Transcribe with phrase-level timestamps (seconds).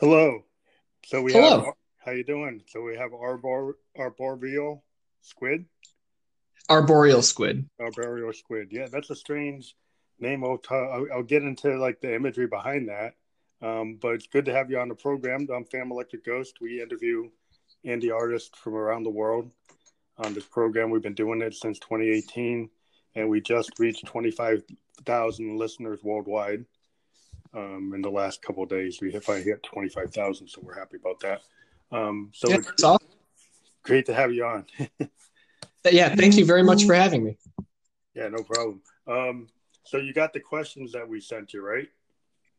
[0.00, 0.44] Hello.
[1.06, 1.64] So we Hello.
[1.64, 2.62] have how you doing?
[2.68, 4.84] So we have arbor arboreal
[5.22, 5.64] squid,
[6.68, 7.68] Arboreal squid.
[7.80, 8.68] arboreal squid.
[8.70, 9.74] Yeah, that's a strange
[10.20, 10.44] name.
[10.44, 13.14] I'll, t- I'll, I'll get into like the imagery behind that.
[13.62, 15.48] Um, but it's good to have you on the program.
[15.54, 16.58] I'm Fam Electric Ghost.
[16.60, 17.30] We interview
[17.84, 19.50] indie artists from around the world
[20.18, 20.90] on this program.
[20.90, 22.68] We've been doing it since 2018,
[23.14, 26.66] and we just reached 25,000 listeners worldwide.
[27.56, 31.18] Um, in the last couple of days, we finally hit 25,000, so we're happy about
[31.20, 31.40] that.
[31.90, 33.08] Um, so Yeah, it's awesome.
[33.82, 34.66] great to have you on.
[35.88, 37.38] Yeah, thank you very much for having me.
[38.12, 38.82] yeah, no problem.
[39.06, 39.46] Um,
[39.84, 41.88] so you got the questions that we sent you, right?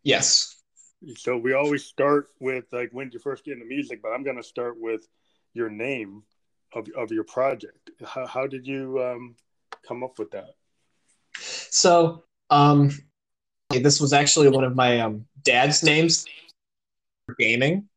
[0.04, 0.56] Yes.
[1.18, 4.24] So we always start with like when did you first get into music, but I'm
[4.24, 5.10] going to start with
[5.54, 6.24] your name
[6.74, 7.90] of of your project.
[8.06, 9.36] How, how did you um,
[9.86, 10.56] come up with that?
[11.38, 12.92] So, um,
[13.70, 16.26] this was actually one of my um, dad's names
[17.26, 17.88] for gaming.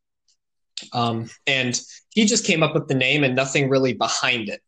[0.93, 1.81] Um, and
[2.11, 4.61] he just came up with the name and nothing really behind it.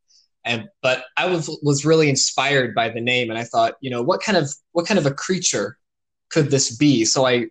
[0.45, 4.03] And but I was was really inspired by the name, and I thought, you know,
[4.03, 5.79] what kind of what kind of a creature
[6.31, 7.05] could this be?
[7.05, 7.47] So I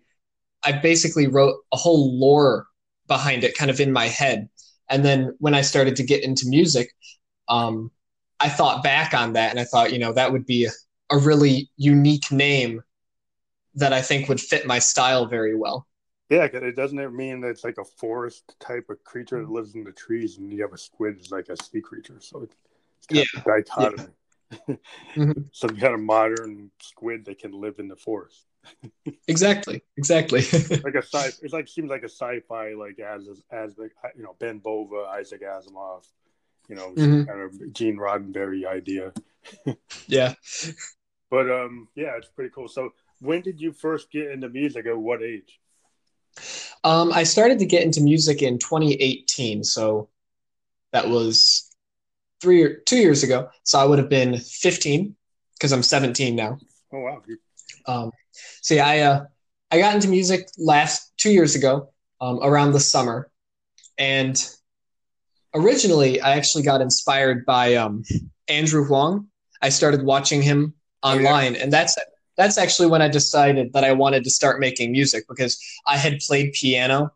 [0.62, 2.66] I basically wrote a whole lore
[3.08, 4.48] behind it, kind of in my head.
[4.90, 6.94] And then when I started to get into music,
[7.48, 7.90] um,
[8.40, 10.68] I thought back on that, and I thought, you know, that would be
[11.10, 12.82] a really unique name
[13.74, 15.86] that I think would fit my style very well.
[16.28, 19.74] Yeah, it doesn't it mean that it's like a forest type of creature that lives
[19.74, 22.18] in the trees, and you have a squid is like a sea creature.
[22.20, 22.56] So it's,
[22.98, 24.08] it's kind of a dichotomy.
[25.14, 25.48] Mhm.
[25.52, 28.46] Some kind of modern squid that can live in the forest.
[29.28, 30.40] Exactly, exactly.
[30.84, 34.34] like a sci it's like seems like a sci-fi like as as the you know
[34.38, 36.04] Ben Bova, Isaac Asimov,
[36.68, 37.26] you know, Mhm.
[37.26, 39.12] kind of Gene Roddenberry idea.
[40.06, 40.34] yeah.
[41.30, 42.68] But um yeah, it's pretty cool.
[42.68, 42.92] So
[43.22, 45.60] when did you first get into music at what age?
[46.84, 50.08] Um, I started to get into music in 2018, so
[50.92, 51.70] that was
[52.40, 53.48] three or two years ago.
[53.62, 55.14] So I would have been 15
[55.54, 56.58] because I'm 17 now.
[56.92, 57.22] Oh wow.
[57.86, 58.10] Um,
[58.60, 59.24] so yeah, I uh,
[59.70, 63.30] I got into music last two years ago, um, around the summer,
[63.98, 64.36] and
[65.54, 68.02] originally I actually got inspired by um,
[68.48, 69.28] Andrew Huang.
[69.60, 70.74] I started watching him
[71.04, 71.28] Oh, yeah.
[71.28, 71.96] online, and that's
[72.36, 76.18] that's actually when I decided that I wanted to start making music because I had
[76.20, 77.12] played piano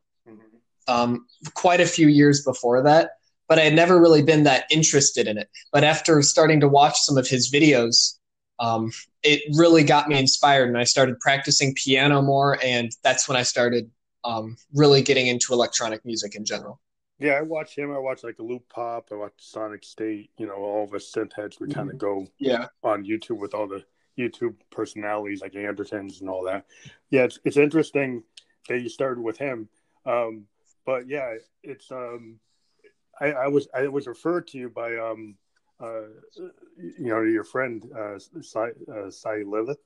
[0.89, 3.13] um, quite a few years before that,
[3.49, 5.49] but I had never really been that interested in it.
[5.73, 8.19] But after starting to watch some of his videos,
[8.59, 13.37] um, it really got me inspired, and I started practicing piano more, and that's when
[13.37, 13.91] I started
[14.25, 16.81] um, really getting into electronic music in general.
[17.19, 17.93] Yeah, I watch him.
[17.93, 19.05] I watch like a Loopop.
[19.11, 20.31] I watch Sonic State.
[20.39, 21.59] You know, all of us synth heads.
[21.59, 22.67] We kind of go Yeah.
[22.83, 23.85] on YouTube with all the
[24.19, 26.65] YouTube personalities like Andertons and all that.
[27.11, 28.23] Yeah, it's it's interesting
[28.69, 29.69] that you started with him.
[30.05, 30.45] Um,
[30.85, 32.39] but yeah, it's um,
[33.21, 35.37] I, I was I was referred to you by um,
[35.81, 36.03] uh,
[36.77, 39.79] you know, your friend uh, Cy, uh, Cy Lilith.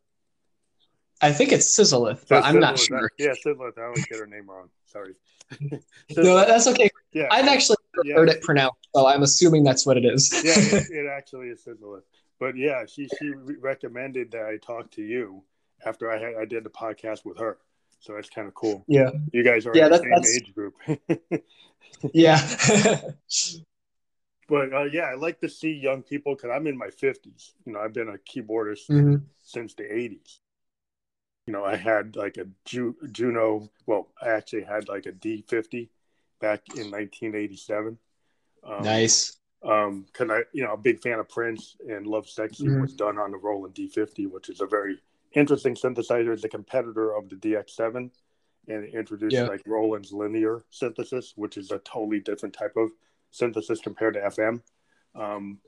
[1.22, 3.10] I think it's Sizzleth, but I'm not sure.
[3.18, 3.76] Yeah, Sizzlith.
[3.78, 4.68] I always get her name wrong.
[4.86, 5.14] Sorry.
[6.16, 6.88] No, that's okay.
[7.12, 8.14] yeah, I've actually Yeah.
[8.14, 10.30] heard it pronounced, so I'm assuming that's what it is.
[10.44, 12.02] yeah, it, it actually is Sizzleth.
[12.40, 13.28] But yeah, she she
[13.60, 15.44] recommended that I talk to you
[15.86, 17.58] after I had I did the podcast with her.
[18.00, 18.82] So that's kind of cool.
[18.88, 19.10] yeah.
[19.32, 20.74] You guys are Yeah, in the same that's- age group.
[22.14, 22.38] Yeah.
[24.48, 27.52] but uh, yeah, I like to see young people because I'm in my 50s.
[27.66, 29.22] You know, I've been a keyboardist Mhm.
[29.42, 30.40] since the 80s.
[31.46, 33.68] You know, I had like a Ju- Juno.
[33.86, 35.88] Well, I actually had like a D50
[36.40, 37.98] back in 1987.
[38.62, 39.36] Um, Nice.
[39.62, 42.80] Um because i you know a big fan of prince and Lovesexy Mhm.
[42.80, 44.98] was done on the roland d50 which is a very
[45.32, 48.10] interesting synthesizer it's a competitor of the dx7
[48.68, 49.46] and it introduced Yeah.
[49.46, 52.90] like roland's linear synthesis which is a totally different type of
[53.30, 54.62] synthesis compared to fm
[55.14, 55.60] um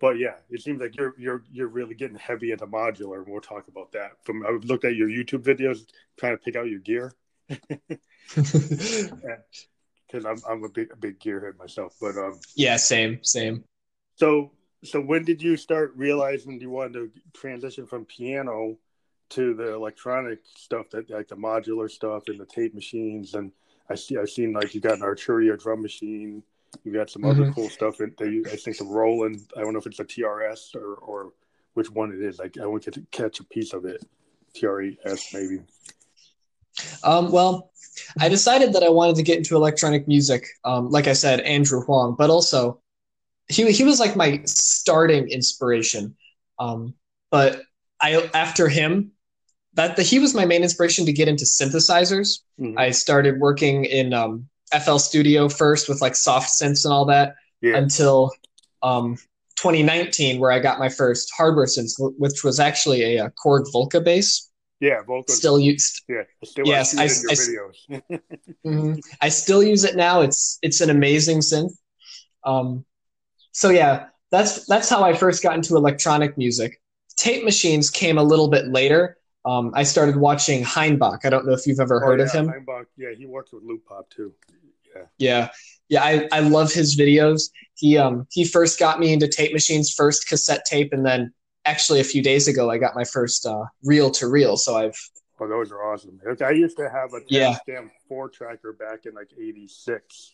[0.00, 3.40] but yeah it seems like you're you're you're really getting heavy into modular and we'll
[3.40, 5.86] talk about that from i've looked at your youtube videos
[6.18, 7.12] trying to pick out your gear
[10.18, 13.64] because i'm, I'm a big a big gearhead myself but um yeah, same, same.
[14.16, 14.52] So,
[14.82, 18.76] so when did you start realizing you wanted to transition from piano
[19.30, 23.34] to the electronic stuff that like the modular stuff and the tape machines?
[23.34, 23.52] And
[23.90, 26.42] I see, I've seen like you got an Arturia drum machine.
[26.84, 27.54] You got some other Mhm.
[27.54, 27.98] cool stuff.
[27.98, 29.42] That they, I think the Roland.
[29.56, 31.32] I don't know if it's a TRS or or
[31.74, 32.38] which one it is.
[32.38, 34.02] Like I want to catch a piece of it.
[34.54, 35.62] TRS maybe.
[37.02, 37.70] Um, well,
[38.20, 40.46] I decided that I wanted to get into electronic music.
[40.64, 42.80] Um, like I said, Andrew Huang, but also
[43.48, 46.16] he he was like my starting inspiration.
[46.58, 46.94] Um,
[47.30, 47.62] but
[48.00, 49.12] I after him,
[49.74, 52.40] that the, he was my main inspiration to get into synthesizers.
[52.60, 52.78] Mm-hmm.
[52.78, 54.48] I started working in um,
[54.84, 57.76] FL Studio first with like soft synths and all that yeah.
[57.76, 58.32] until
[58.82, 59.16] um,
[59.56, 64.02] 2019, where I got my first hardware synth, which was actually a, a Korg Volca
[64.02, 64.50] bass.
[64.80, 65.00] Yeah.
[65.28, 66.02] Still used.
[66.08, 67.06] Yeah, still yes, I, I,
[68.66, 68.94] mm-hmm.
[69.22, 70.20] I still use it now.
[70.20, 71.72] It's it's an amazing synth.
[72.44, 72.84] Um,
[73.52, 76.80] so yeah, that's that's how I first got into electronic music.
[77.16, 79.16] Tape machines came a little bit later.
[79.46, 81.24] Um, I started watching Heinbach.
[81.24, 82.48] I don't know if you've ever oh, heard yeah, of him.
[82.48, 84.34] Heinbach, yeah, he works with Loopop too.
[84.94, 85.48] Yeah, yeah,
[85.88, 86.02] yeah.
[86.02, 87.50] I, I love his videos.
[87.74, 91.32] He um he first got me into tape machines, first cassette tape, and then
[91.66, 94.56] actually a few days ago I got my first uh, reel to reel.
[94.56, 94.98] So I've
[95.40, 96.20] oh those are awesome.
[96.42, 97.56] I used to have a yeah.
[98.08, 100.32] four tracker back in like '86,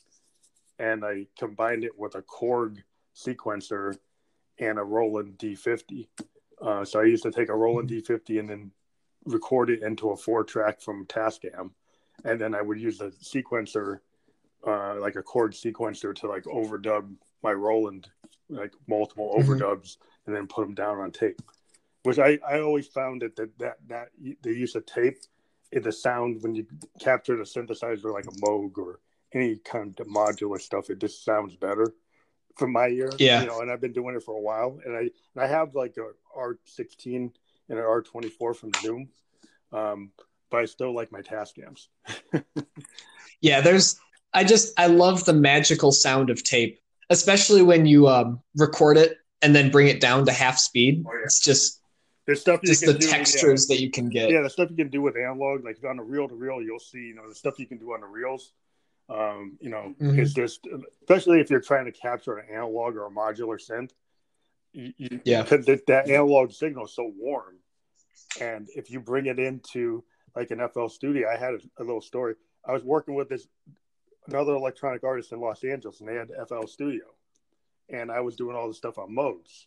[0.79, 2.79] and I combined it with a Korg
[3.17, 3.97] sequencer
[4.59, 6.07] and a Roland D50.
[6.61, 8.71] Uh, so I used to take a Roland D50 and then
[9.25, 11.71] record it into a four track from Tascam,
[12.25, 14.01] and then I would use the sequencer,
[14.67, 17.13] uh, like a Korg sequencer, to like overdub
[17.43, 18.09] my Roland,
[18.49, 19.51] like multiple mm-hmm.
[19.51, 21.41] overdubs, and then put them down on tape.
[22.05, 24.09] Which I, I always found that that that, that
[24.43, 25.19] the use of tape,
[25.73, 26.67] the sound when you
[27.01, 29.01] capture the synthesizer like a Moog or
[29.35, 31.93] any kind of modular stuff, it just sounds better
[32.57, 33.11] from my ear.
[33.19, 33.41] Yeah.
[33.41, 35.75] You know, and I've been doing it for a while, and I and I have
[35.75, 37.33] like a R16
[37.69, 39.09] and an R24 from Zoom,
[39.73, 40.11] um,
[40.51, 41.89] but I still like my Tascams.
[43.41, 43.99] yeah, there's.
[44.35, 46.81] I just I love the magical sound of tape,
[47.11, 51.05] especially when you um, record it and then bring it down to half speed.
[51.07, 51.25] Oh, yeah.
[51.25, 51.81] It's just
[52.27, 53.77] there's stuff just the do, textures yeah.
[53.77, 54.31] that you can get.
[54.31, 56.79] Yeah, the stuff you can do with analog, like on a reel to reel, you'll
[56.79, 58.53] see, you know, the stuff you can do on the reels.
[59.09, 60.19] Um, you know, mm-hmm.
[60.19, 60.67] it's just
[61.03, 63.91] especially if you're trying to capture an analog or a modular synth.
[64.73, 67.57] You, you, yeah, that, that analog signal is so warm,
[68.41, 70.03] and if you bring it into
[70.35, 72.37] like an FL Studio, I had a, a little story.
[72.67, 73.47] I was working with this
[74.27, 77.05] another electronic artist in Los Angeles, and they had FL Studio,
[77.89, 79.67] and I was doing all the stuff on Moogs,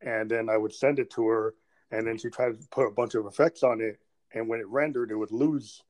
[0.00, 1.54] and then I would send it to her,
[1.90, 3.98] and then she tried to put a bunch of effects on it,
[4.32, 5.82] and when it rendered, it would lose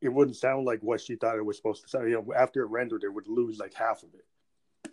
[0.00, 2.08] it wouldn't sound like what she thought it was supposed to sound.
[2.08, 4.24] You know, after it rendered, it would lose like half of it.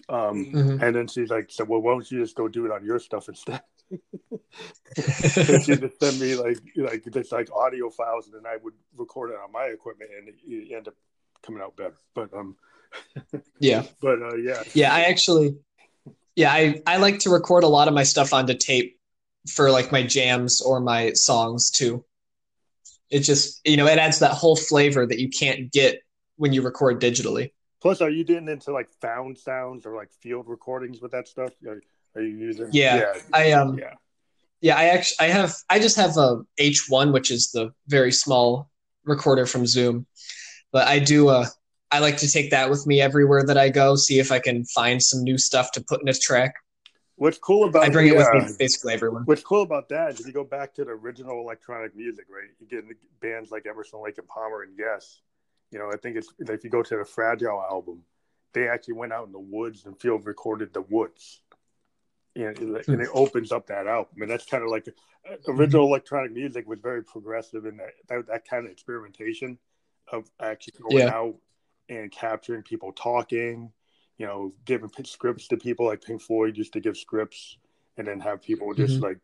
[0.10, 0.84] Um, mm-hmm.
[0.84, 3.00] And then she's like, "So, well, why don't you just go do it on your
[3.00, 3.62] stuff instead?"
[3.92, 9.32] she just send me like like this like audio files, and then I would record
[9.32, 10.96] it on my equipment, and it ended up
[11.46, 11.98] coming out better.
[12.14, 12.56] But um,
[13.60, 14.94] yeah, but uh, yeah, yeah.
[14.94, 15.58] I actually,
[16.36, 19.00] yeah, I I like to record a lot of my stuff onto tape
[19.50, 22.04] for like my jams or my songs too
[23.10, 26.02] it just you know it adds that whole flavor that you can't get
[26.38, 27.52] when you record digitally.
[27.82, 31.52] Plus, are you getting into like found sounds or like field recordings with that stuff?
[31.68, 31.82] Are,
[32.16, 32.70] are you using?
[32.72, 33.94] Yeah, yeah, I um, yeah,
[34.62, 34.76] yeah.
[34.76, 38.70] I actually I have I just have a H one, which is the very small
[39.04, 40.08] recorder from Zoom,
[40.76, 41.46] but I do uh
[41.90, 43.96] I like to take that with me everywhere that I go.
[43.96, 46.54] See if I can find some new stuff to put in a track.
[47.16, 49.22] What's cool about I bring it with me basically everywhere.
[49.24, 52.50] What's cool about that is if you go back to the original electronic music, right?
[52.60, 52.84] You get
[53.22, 55.22] bands like Emerson, Lake and Palmer, and Yes.
[55.72, 58.02] You know, I think it's if you go to the Fragile album,
[58.54, 61.40] they actually went out in the woods and field recorded the woods,
[62.36, 63.18] and, and it hmm.
[63.18, 64.22] opens up that album.
[64.22, 68.28] And that's kind of like uh, original electronic music was very progressive in that that,
[68.28, 69.58] that kind of experimentation
[70.12, 71.14] of actually going yeah.
[71.14, 71.36] out
[71.90, 73.72] and capturing people talking
[74.18, 77.58] you know, giving scripts to people like Pink Floyd used to give scripts
[77.98, 79.06] and then have people just mm-hmm.
[79.06, 79.18] like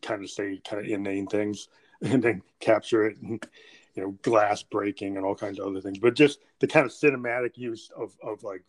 [0.00, 1.68] kind of say kind of inane things
[2.02, 3.46] and then capture it and
[3.94, 6.92] you know glass breaking and all kinds of other things but just the kind of
[6.92, 8.62] cinematic use of of like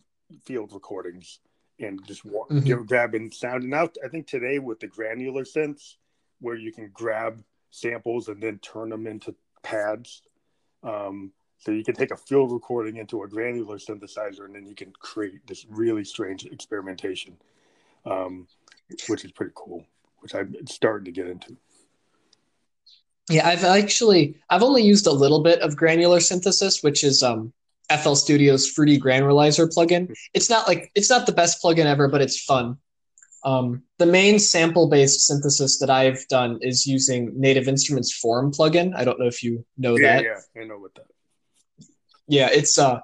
[0.44, 1.40] field recordings
[1.80, 2.82] and just mm-hmm.
[2.82, 5.96] grabbing sound and now i think today with the granular synths
[6.40, 10.20] where you can grab samples and then turn them into pads
[10.82, 14.74] um, so you can take a field recording into a granular synthesizer, and then you
[14.74, 17.36] can create this really strange experimentation,
[18.04, 18.46] um,
[19.08, 19.84] which is pretty cool.
[20.20, 21.56] Which I'm starting to get into.
[23.30, 27.52] Yeah, I've actually I've only used a little bit of granular synthesis, which is um,
[27.90, 30.14] FL Studio's Fruity Granulizer plugin.
[30.32, 32.78] It's not like it's not the best plugin ever, but it's fun.
[33.44, 38.94] Um, the main sample-based synthesis that I've done is using Native Instruments Form plugin.
[38.96, 40.24] I don't know if you know yeah, that.
[40.24, 41.06] Yeah, I know what that.
[42.26, 43.00] Yeah, it's uh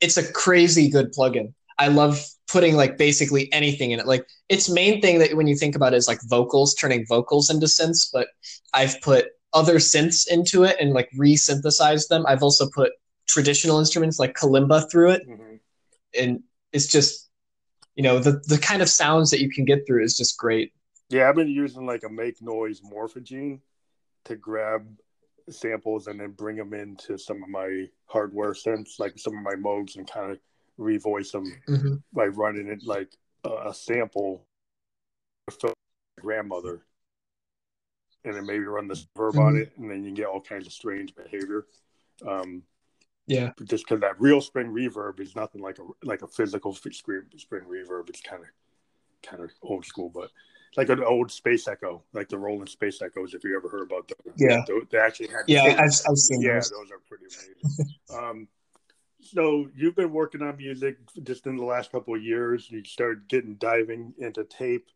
[0.00, 1.54] it's a crazy good plugin.
[1.78, 4.06] I love putting like basically anything in it.
[4.06, 7.50] Like its main thing that when you think about it is like vocals, turning vocals
[7.50, 8.28] into synths, but
[8.72, 12.24] I've put other synths into it and like re-synthesized them.
[12.26, 12.92] I've also put
[13.26, 15.28] traditional instruments like kalimba through it.
[15.28, 15.56] Mm-hmm.
[16.18, 16.42] And
[16.72, 17.24] it's just
[17.94, 20.72] you know, the the kind of sounds that you can get through is just great.
[21.10, 23.60] Yeah, I've been using like a make noise morphogene
[24.24, 24.86] to grab
[25.50, 29.54] samples and then bring them into some of my hardware synths, like some of my
[29.54, 30.38] Moogs, and kind of
[30.78, 31.94] revoice them mm-hmm.
[32.12, 33.10] by running it like
[33.44, 34.46] a, a sample
[36.20, 36.84] grandmother
[38.24, 39.42] and then maybe run this verb mm-hmm.
[39.42, 41.66] on it and then you get all kinds of strange behavior
[42.26, 42.62] um,
[43.26, 47.22] yeah just because that real spring reverb is nothing like a like a physical spring,
[47.36, 48.48] spring reverb it's kind of
[49.28, 50.30] kind of old school but
[50.76, 54.08] like an old space echo like the Roland space echoes if you ever heard about
[54.08, 56.70] them yeah they, they actually had yeah I've, I've seen yeah those.
[56.70, 58.48] those are pretty amazing um,
[59.24, 62.70] so you've been working on music just in the last couple of years.
[62.70, 64.90] You started getting diving into tape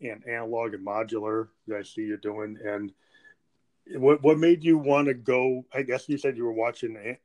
[0.00, 2.58] and analog and modular that I see you doing.
[2.64, 2.92] And
[3.96, 5.64] what what made you want to go?
[5.72, 7.16] I guess you said you were watching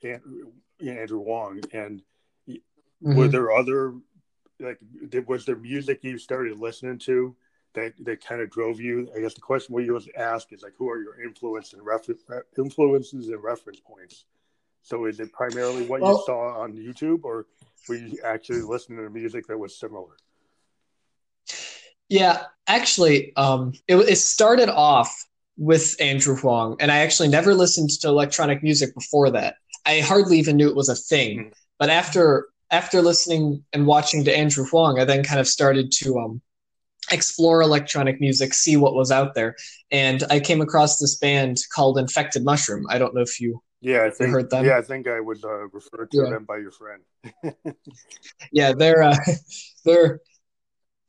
[0.79, 2.01] Andrew Huang, and
[2.47, 3.15] mm-hmm.
[3.15, 3.95] were there other
[4.59, 4.77] like
[5.09, 7.35] did, was there music you started listening to
[7.73, 9.09] that that kind of drove you?
[9.15, 12.45] I guess the question we always ask is like, who are your influence and refer-
[12.57, 14.25] influences and reference points?
[14.81, 17.45] So is it primarily what well, you saw on YouTube, or
[17.87, 20.17] were you actually listening to music that was similar?
[22.09, 25.25] Yeah, actually, um, it, it started off
[25.57, 29.55] with Andrew Huang, and I actually never listened to electronic music before that.
[29.85, 31.39] I hardly even knew it was a thing.
[31.39, 31.49] Mm-hmm.
[31.79, 36.19] But after after listening and watching to Andrew Huang, I then kind of started to
[36.19, 36.41] um,
[37.13, 39.55] explore electronic music, see what was out there,
[39.91, 42.85] and I came across this band called Infected Mushroom.
[42.89, 44.63] I don't know if you yeah, I think, heard them.
[44.63, 46.29] Yeah, I think I would uh, refer to yeah.
[46.29, 47.03] them by your friend.
[48.51, 49.17] yeah, they're uh,
[49.85, 50.21] they're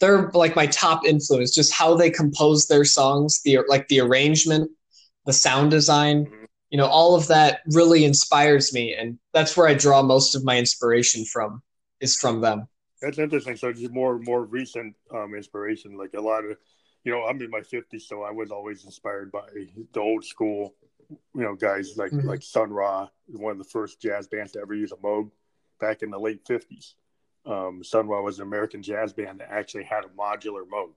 [0.01, 1.55] they're like my top influence.
[1.55, 4.73] Just how they compose their songs, the like the arrangement,
[5.25, 6.27] the sound design.
[6.27, 6.45] Mm-hmm.
[6.71, 10.45] You know, all of that really inspires me, and that's where I draw most of
[10.45, 11.63] my inspiration from.
[12.01, 12.67] Is from them.
[13.05, 13.57] That's interesting.
[13.57, 16.57] So, just more more recent um, inspiration, like a lot of,
[17.05, 19.49] you know, I'm in my 50s, so I was always inspired by
[19.93, 20.75] the old school
[21.11, 22.29] you know, guys like mm-hmm.
[22.29, 25.31] like Sun Ra, one of the first jazz bands to ever use a Moog
[25.81, 26.95] back in the late fifties.
[27.47, 30.93] Um, Sun Ra was an American jazz band that actually had a modular Moog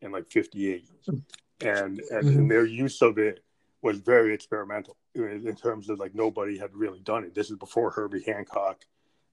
[0.00, 1.22] in like '58, and
[1.60, 2.28] and, mm-hmm.
[2.28, 3.42] and, their use of it
[3.82, 7.34] was very experimental in terms of like nobody had really done it.
[7.34, 8.84] This is before Herbie Hancock,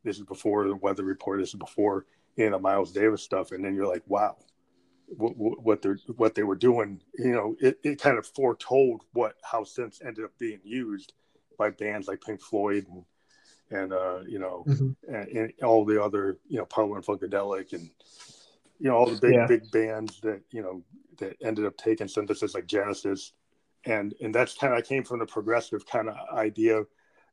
[0.07, 3.63] this is before the Weather Report, this is before you know Miles Davis stuff, and
[3.63, 4.37] then you're like, wow,
[5.07, 9.35] what, what they what they were doing, you know, it, it kind of foretold what
[9.43, 11.13] how synths ended up being used
[11.57, 13.03] by bands like Pink Floyd and
[13.69, 15.13] and uh, you know mm-hmm.
[15.13, 17.89] and, and, all the other you know Parliament Funkadelic and
[18.79, 19.45] you know all the big yeah.
[19.47, 20.81] big bands that you know
[21.17, 23.33] that ended up taking synthesis like Genesis
[23.85, 26.83] and and that's kind of I came from the progressive kind of idea,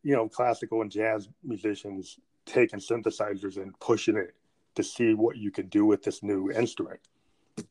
[0.02, 4.34] you know, classical and jazz musicians taking synthesizers and pushing it
[4.74, 7.00] to see what you can do with this new instrument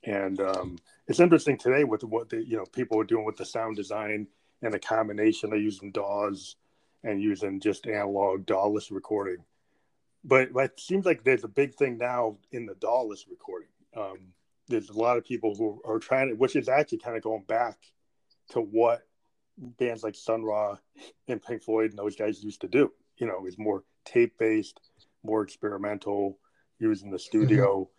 [0.04, 0.78] and um,
[1.08, 4.28] it's interesting today with what the you know people are doing with the sound design
[4.62, 6.56] and the combination of using DAWs
[7.04, 9.44] and using just analog DAWless recording.
[10.24, 13.68] But, it seems like there's a big thing now in the DAWless recording.
[13.96, 14.30] Um,
[14.70, 17.44] there's a lot of people who are trying to, which is actually kind of going
[17.44, 17.78] back
[18.52, 19.02] to what
[19.58, 20.78] bands like Sun Ra
[21.28, 22.94] and Pink Floyd and those guys used to do.
[23.18, 24.80] You know, is more tape based,
[25.24, 26.40] more experimental,
[26.80, 27.90] using the studio.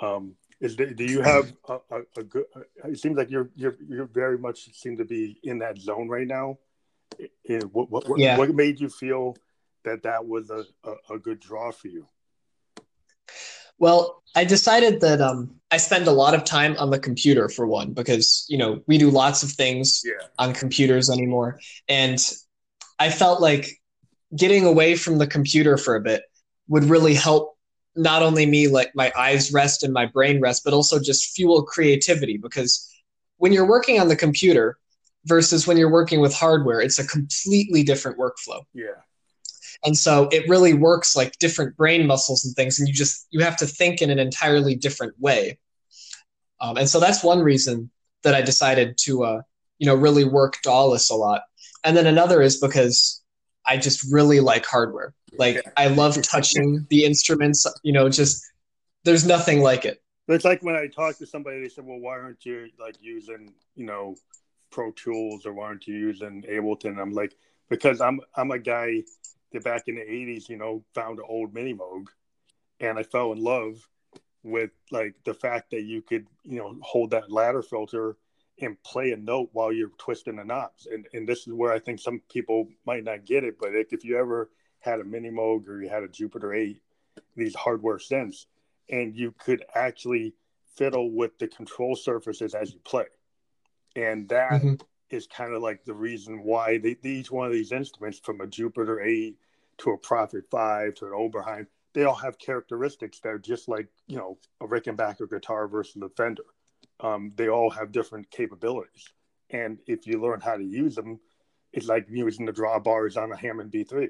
[0.00, 0.06] Mm-hmm.
[0.06, 2.44] Um, is there, do you have a, a, a, good?
[2.84, 6.26] It seems like you're you're you're very much seem to be in that zone right
[6.26, 6.58] now.
[7.72, 8.36] what what, yeah.
[8.36, 9.36] what made you feel
[9.84, 12.06] that that was a, a, a good draw for you?
[13.78, 17.66] Well, I decided that um, I spend a lot of time on the computer for
[17.66, 20.26] one because you know we do lots of things yeah.
[20.38, 21.58] on computers anymore,
[21.88, 22.18] and
[22.98, 23.79] I felt like
[24.36, 26.22] getting away from the computer for a bit
[26.68, 27.56] would really help
[27.96, 31.62] not only me like my eyes rest and my brain rest, but also just fuel
[31.62, 32.88] creativity because
[33.38, 34.78] when you're working on the computer
[35.24, 38.62] versus when you're working with hardware, it's a completely different workflow.
[38.72, 39.00] Yeah.
[39.84, 43.40] And so it really works like different brain muscles and things, and you just you
[43.40, 45.58] have to think in an entirely different way.
[46.60, 47.90] Um, and so that's one reason
[48.22, 49.42] that I decided to uh,
[49.78, 51.42] you know really work DAWless a lot.
[51.82, 53.19] And then another is because
[53.66, 55.14] I just really like hardware.
[55.36, 57.66] Like I love touching the instruments.
[57.82, 58.44] You know, just
[59.04, 60.02] there's nothing like it.
[60.28, 63.52] It's like when I talk to somebody, they said, "Well, why aren't you like using
[63.74, 64.16] you know
[64.70, 67.34] Pro Tools or why aren't you using Ableton?" I'm like,
[67.68, 69.02] because I'm I'm a guy
[69.52, 72.06] that back in the '80s, you know, found an old Mini Moog,
[72.78, 73.86] and I fell in love
[74.42, 78.16] with like the fact that you could you know hold that ladder filter
[78.62, 80.86] and play a note while you're twisting the knobs.
[80.86, 84.04] And and this is where I think some people might not get it, but if
[84.04, 84.50] you ever
[84.80, 86.80] had a Mini Moog or you had a Jupiter 8,
[87.36, 88.46] these hardware synths,
[88.88, 90.34] and you could actually
[90.74, 93.04] fiddle with the control surfaces as you play.
[93.96, 94.74] And that mm-hmm.
[95.10, 98.46] is kind of like the reason why they, each one of these instruments, from a
[98.46, 99.36] Jupiter 8
[99.78, 103.88] to a Prophet 5 to an Oberheim, they all have characteristics that are just like,
[104.06, 106.44] you know, a Rickenbacker guitar versus a Fender.
[107.02, 109.08] Um, they all have different capabilities.
[109.50, 111.18] And if you learn how to use them,
[111.72, 114.08] it's like using the drawbars on a Hammond B3.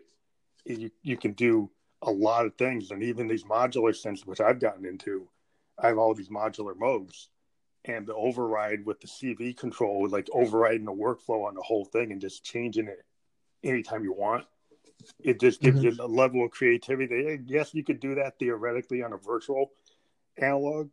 [0.64, 1.70] You, you can do
[2.02, 2.90] a lot of things.
[2.90, 5.28] And even these modular synths, which I've gotten into,
[5.78, 7.28] I have all these modular Moogs
[7.84, 12.12] and the override with the CV control, like overriding the workflow on the whole thing
[12.12, 13.04] and just changing it
[13.64, 14.44] anytime you want.
[15.18, 16.00] It just gives mm-hmm.
[16.00, 17.40] you a level of creativity.
[17.46, 19.70] Yes, you could do that theoretically on a virtual
[20.36, 20.90] analog,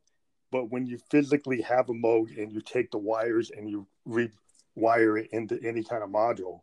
[0.52, 5.22] but when you physically have a Moog and you take the wires and you rewire
[5.22, 6.62] it into any kind of module,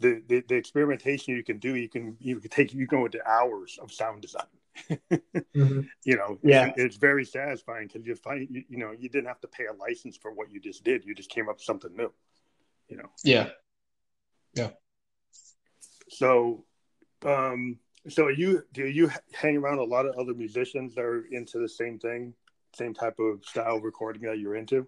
[0.00, 3.26] the, the, the experimentation you can do, you can you can take you go into
[3.26, 4.46] hours of sound design
[5.10, 5.80] mm-hmm.
[6.04, 9.40] You know, yeah, it's very satisfying because you find you, you know you didn't have
[9.40, 11.04] to pay a license for what you just did.
[11.04, 12.12] You just came up with something new.
[12.88, 13.10] You know.
[13.24, 13.50] Yeah.
[14.54, 14.70] Yeah.
[16.10, 16.64] So,
[17.24, 17.78] um,
[18.08, 21.68] so you do you hang around a lot of other musicians that are into the
[21.68, 22.34] same thing,
[22.78, 24.86] same type of style recording that you're into?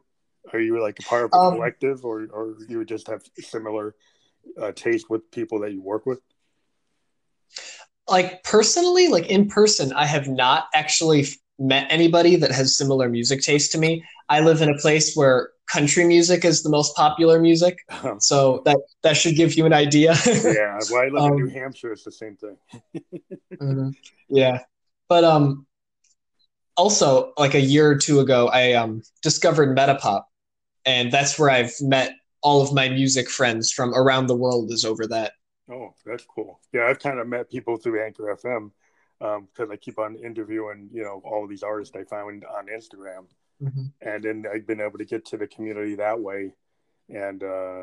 [0.52, 3.94] Are you like a part of a um, collective, or or you just have similar
[4.61, 6.20] uh, taste with people that you work with?
[8.11, 11.26] like personally, like in person, I have not actually
[11.59, 14.04] met anybody that has similar music taste to me.
[14.28, 17.78] I live in a place where country music is the most popular music,
[18.18, 20.14] so that that should give you an idea.
[20.26, 21.92] yeah, well, I live um, in New Hampshire.
[21.92, 22.56] It's the same thing.
[23.54, 23.90] mm-hmm.
[24.28, 24.61] Yeah,
[25.09, 25.66] but um,
[26.80, 30.25] also like a year or two ago, I um discovered Metapop,
[30.87, 34.72] and that's where I've met all of my music friends from around the world.
[34.72, 35.32] Is over that.
[35.70, 36.58] Oh, that's cool.
[36.72, 38.70] Yeah, I've kind of met people through Anchor FM
[39.20, 42.66] because um, I keep on interviewing, you know, all of these artists I found on
[42.66, 43.26] Instagram,
[43.62, 43.84] mm-hmm.
[44.00, 46.54] and then I've been able to get to the community that way,
[47.10, 47.82] and uh,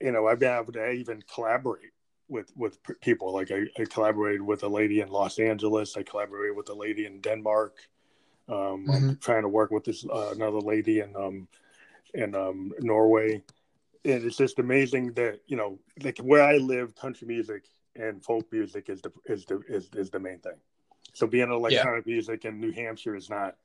[0.00, 1.92] you know, I've been able to even collaborate
[2.28, 3.32] with with people.
[3.32, 5.96] Like I, I collaborated with a lady in Los Angeles.
[5.96, 7.76] I collaborated with a lady in Denmark.
[8.48, 8.90] Um, mm-hmm.
[8.90, 11.48] I'm trying to work with this uh, another lady in um,
[12.14, 13.42] in um, Norway
[14.06, 18.50] and it's just amazing that you know, like where I live, country music and folk
[18.52, 20.58] music is the is the is, is the main thing.
[21.14, 22.12] So being electronic yeah.
[22.12, 23.56] music in New Hampshire is not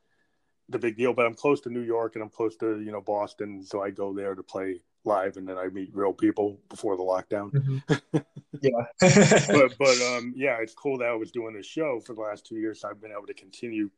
[0.70, 3.02] the big deal, but I'm close to New York and I'm close to you know
[3.02, 6.98] Boston, so I go there to play live, and then I meet real people before
[6.98, 7.52] the lockdown.
[7.52, 8.17] Mm-hmm.
[8.62, 12.22] yeah, but but um yeah, it's cool that I was doing this show for the
[12.22, 12.82] last two years.
[12.82, 13.91] So I've been able to continue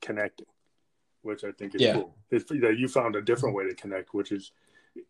[0.00, 0.46] connecting,
[1.22, 1.94] which I think is yeah.
[1.94, 2.14] cool.
[2.30, 4.52] It's, you, know, you found a different way to connect, which is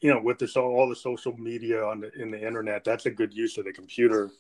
[0.00, 3.10] you know, with this all the social media on the in the internet, that's a
[3.10, 4.30] good use of the computer.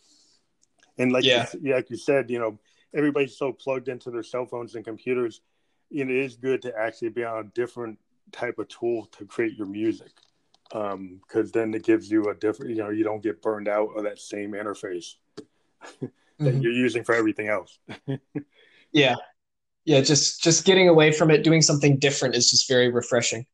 [0.98, 1.46] And like yeah.
[1.60, 2.58] you, like you said, you know,
[2.94, 5.40] everybody's so plugged into their cell phones and computers.
[5.90, 7.98] You know, it is good to actually be on a different
[8.32, 10.12] type of tool to create your music,
[10.68, 12.70] because um, then it gives you a different.
[12.74, 15.14] You know, you don't get burned out of that same interface
[16.00, 16.60] that mm-hmm.
[16.60, 17.78] you're using for everything else.
[18.92, 19.16] yeah,
[19.86, 20.00] yeah.
[20.02, 23.46] Just just getting away from it, doing something different is just very refreshing.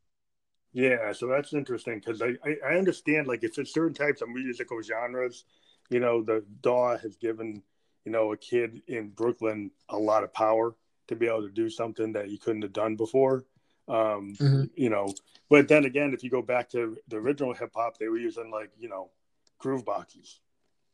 [0.72, 4.30] Yeah, so that's interesting because I, I, I, understand like if it's certain types of
[4.30, 5.44] musical genres.
[5.90, 7.62] You know, the DAW has given
[8.06, 10.74] you know a kid in Brooklyn a lot of power
[11.08, 13.44] to be able to do something that he couldn't have done before.
[13.88, 14.64] Um, mm-hmm.
[14.74, 15.12] You know,
[15.50, 18.50] but then again, if you go back to the original hip hop, they were using
[18.50, 19.10] like you know
[19.58, 20.40] groove boxes,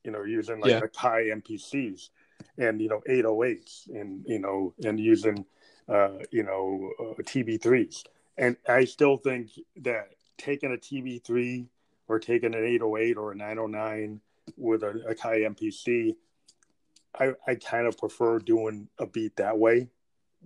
[0.03, 0.79] you know, using like, yeah.
[0.81, 2.09] like high MPCs
[2.59, 5.45] and you know 808s and you know and using
[5.89, 8.05] uh, you know uh, TB3s
[8.37, 11.67] and I still think that taking a TB3
[12.07, 14.21] or taking an 808 or a 909
[14.57, 16.15] with a, a Kai MPC,
[17.19, 19.89] I, I kind of prefer doing a beat that way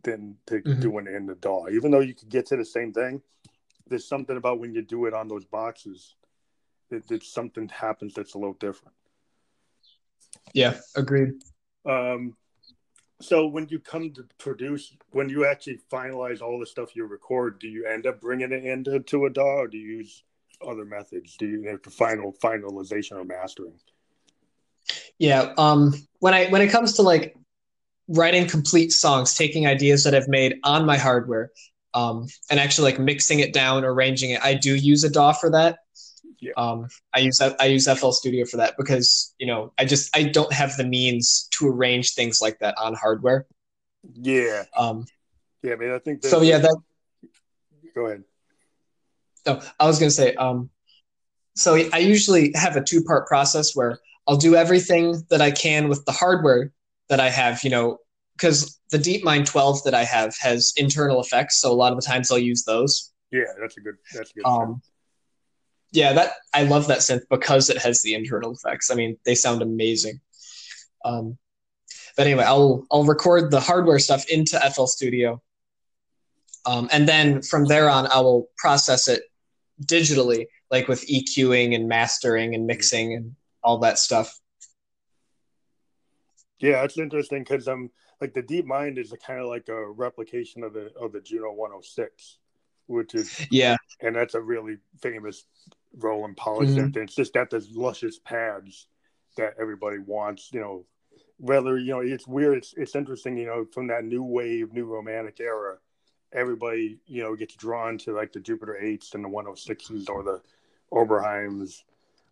[0.02, 0.80] than to mm-hmm.
[0.80, 1.68] doing it in the DAW.
[1.70, 3.20] Even though you could get to the same thing,
[3.86, 6.16] there's something about when you do it on those boxes
[6.88, 8.94] that, that something happens that's a little different.
[10.54, 11.34] Yeah, agreed.
[11.84, 12.36] Um,
[13.20, 17.58] so when you come to produce, when you actually finalize all the stuff you record,
[17.58, 20.24] do you end up bringing it into to a DAW, or do you use
[20.66, 21.36] other methods?
[21.36, 23.74] Do you have the final finalization or mastering?
[25.18, 27.36] Yeah, um, when I when it comes to like
[28.08, 31.50] writing complete songs, taking ideas that I've made on my hardware,
[31.94, 35.50] um, and actually like mixing it down, arranging it, I do use a DAW for
[35.50, 35.78] that.
[36.42, 36.52] Yeah.
[36.56, 40.24] Um, I use I use FL Studio for that because you know I just I
[40.24, 43.46] don't have the means to arrange things like that on hardware.
[44.14, 44.64] Yeah.
[44.76, 45.06] Um,
[45.62, 46.42] yeah, I mean I think so.
[46.42, 46.76] Yeah, that.
[47.94, 48.24] Go ahead.
[49.46, 50.34] Oh, I was gonna say.
[50.34, 50.70] Um,
[51.54, 55.88] so I usually have a two part process where I'll do everything that I can
[55.88, 56.72] with the hardware
[57.08, 57.62] that I have.
[57.62, 57.98] You know,
[58.32, 62.04] because the DeepMind 12 that I have has internal effects, so a lot of the
[62.04, 63.12] times I'll use those.
[63.30, 63.94] Yeah, that's a good.
[64.12, 64.44] That's a good.
[64.44, 64.82] Um,
[65.92, 68.90] yeah, that I love that synth because it has the internal effects.
[68.90, 70.20] I mean, they sound amazing.
[71.04, 71.38] Um,
[72.16, 75.42] but anyway, I'll I'll record the hardware stuff into FL Studio,
[76.64, 79.22] um, and then from there on, I will process it
[79.84, 84.38] digitally, like with EQing and mastering and mixing and all that stuff.
[86.58, 90.62] Yeah, it's interesting because um, like the Deep Mind is kind of like a replication
[90.62, 92.38] of the of the Juno 106,
[92.86, 95.44] which is yeah, and that's a really famous
[95.94, 96.98] Roland polished mm-hmm.
[97.00, 98.86] It's just got those luscious pads
[99.36, 100.50] that everybody wants.
[100.52, 100.86] You know,
[101.38, 102.58] whether you know it's weird.
[102.58, 103.36] It's it's interesting.
[103.36, 105.78] You know, from that new wave, new romantic era,
[106.32, 110.40] everybody you know gets drawn to like the Jupiter eights and the 106s or the
[110.92, 111.82] Oberheims,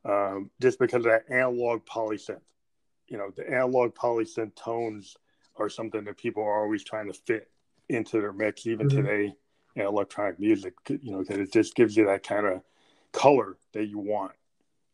[0.04, 2.40] um, just because of that analog polysynth.
[3.08, 5.16] You know, the analog polysynth tones
[5.56, 7.50] are something that people are always trying to fit
[7.88, 9.02] into their mix, even mm-hmm.
[9.02, 9.34] today
[9.74, 10.74] in electronic music.
[10.88, 12.62] You know, because it just gives you that kind of
[13.12, 14.32] color that you want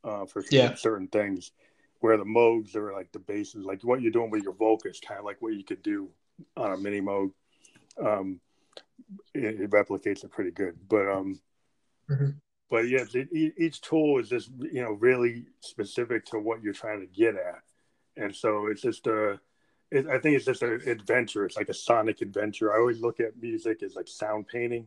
[0.05, 0.75] uh, for yeah.
[0.75, 1.53] certain things.
[2.01, 5.19] Where the Moogs are like the bases, like what you're doing with your vocus, kind
[5.19, 6.11] of like what you could do
[6.57, 7.33] on a mini Moog.
[7.99, 8.39] Um,
[9.35, 11.41] it, it, replicates it pretty good, but um,
[12.11, 12.31] mm-hmm.
[12.71, 17.01] but yeah, it, each tool is just you know really specific to what you're trying
[17.01, 17.63] to get at,
[18.17, 19.41] and so it's just a.
[19.91, 21.47] It, I think it's just an adventure.
[21.47, 22.75] It's like a sonic adventure.
[22.75, 24.87] I always look at music as like sound painting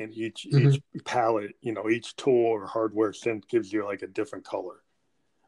[0.00, 0.70] and each mm-hmm.
[0.70, 4.82] each palette, you know, each tool or hardware synth gives you like a different color.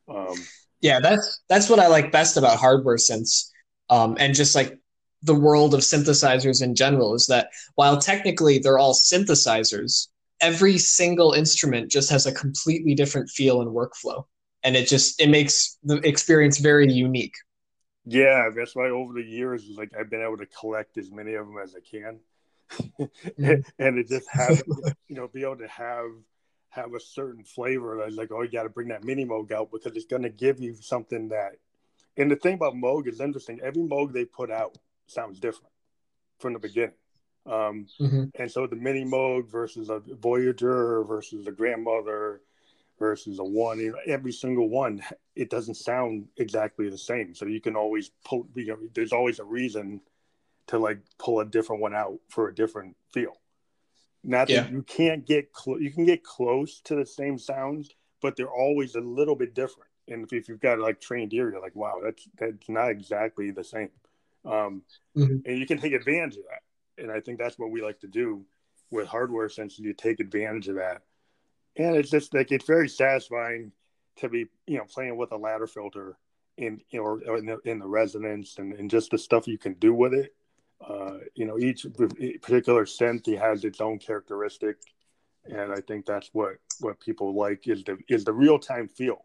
[0.08, 0.36] Um,
[0.80, 3.50] yeah, that's that's what I like best about hardware synths,
[3.88, 4.78] um, and just like
[5.22, 10.08] the world of synthesizers in general is that while technically they're all synthesizers,
[10.40, 14.24] every single instrument just has a completely different feel and workflow,
[14.62, 17.34] and it just it makes the experience very unique.
[18.04, 21.46] Yeah, that's why over the years, like I've been able to collect as many of
[21.46, 22.18] them as I can
[23.00, 23.60] mm-hmm.
[23.78, 24.62] and it just has
[25.08, 26.10] you know be able to have
[26.70, 29.70] have a certain flavor that's like oh you got to bring that mini moog out
[29.70, 31.52] because it's going to give you something that
[32.16, 35.72] and the thing about moog is interesting every moog they put out sounds different
[36.38, 36.94] from the beginning
[37.44, 38.24] um, mm-hmm.
[38.36, 42.40] and so the mini moog versus a voyager versus a grandmother
[42.98, 45.02] versus a one you know, every single one
[45.34, 49.40] it doesn't sound exactly the same so you can always pull you know there's always
[49.40, 50.00] a reason
[50.72, 53.34] to like pull a different one out for a different feel.
[54.24, 54.70] Not that yeah.
[54.70, 57.90] you can't get close, you can get close to the same sounds,
[58.22, 59.90] but they're always a little bit different.
[60.08, 63.50] And if, if you've got like trained ear, you're like, wow, that's that's not exactly
[63.50, 63.90] the same.
[64.46, 64.82] Um,
[65.14, 65.36] mm-hmm.
[65.44, 67.02] And you can take advantage of that.
[67.02, 68.42] And I think that's what we like to do
[68.90, 71.02] with hardware, since you take advantage of that.
[71.76, 73.72] And it's just like it's very satisfying
[74.16, 76.16] to be, you know, playing with a ladder filter
[76.56, 79.92] in or in the, in the resonance and, and just the stuff you can do
[79.92, 80.34] with it
[80.88, 81.86] uh, you know, each
[82.42, 84.76] particular synth has its own characteristic,
[85.44, 89.24] and I think that's what what people like is the is the real time feel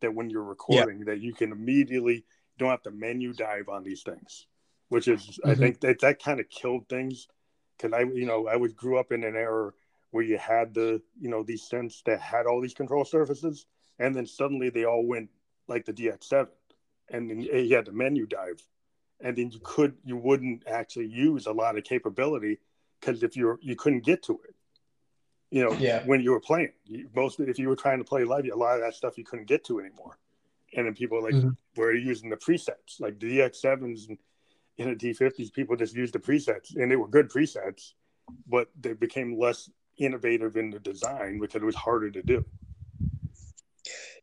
[0.00, 1.04] that when you're recording yeah.
[1.06, 2.24] that you can immediately
[2.58, 4.46] don't have to menu dive on these things,
[4.88, 5.50] which is mm-hmm.
[5.50, 7.28] I think that that kind of killed things
[7.76, 9.72] because I you know I was grew up in an era
[10.10, 13.66] where you had the you know these synths that had all these control surfaces,
[13.98, 15.30] and then suddenly they all went
[15.66, 16.46] like the DX7,
[17.10, 18.62] and then you had to menu dive
[19.20, 22.58] and then you could you wouldn't actually use a lot of capability
[23.00, 24.54] because if you're you couldn't get to it
[25.50, 26.02] you know yeah.
[26.04, 28.74] when you were playing you, most if you were trying to play live a lot
[28.74, 30.18] of that stuff you couldn't get to anymore
[30.76, 31.50] and then people like mm-hmm.
[31.76, 34.18] were using the presets like the dx7s and
[34.76, 37.92] in the d50s people just used the presets and they were good presets
[38.48, 42.44] but they became less innovative in the design because it was harder to do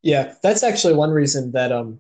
[0.01, 1.97] yeah that's actually one reason that um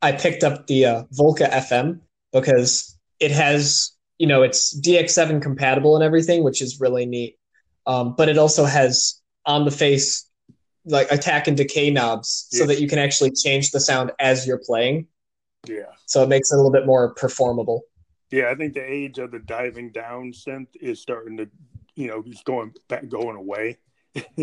[0.00, 2.00] I picked up the uh, Volca FM
[2.32, 7.38] because it has you know it's DX7 compatible and everything, which is really neat.
[7.86, 10.28] Um, but it also has on the face
[10.84, 14.60] like attack and decay knobs so that you can actually change the sound as you're
[14.64, 15.06] playing.
[15.66, 15.92] Yeah.
[16.06, 17.82] So it makes it a little bit more performable.
[18.30, 21.48] Yeah, I think the age of the diving down synth is starting to,
[21.94, 23.78] you know, it's going back, going away.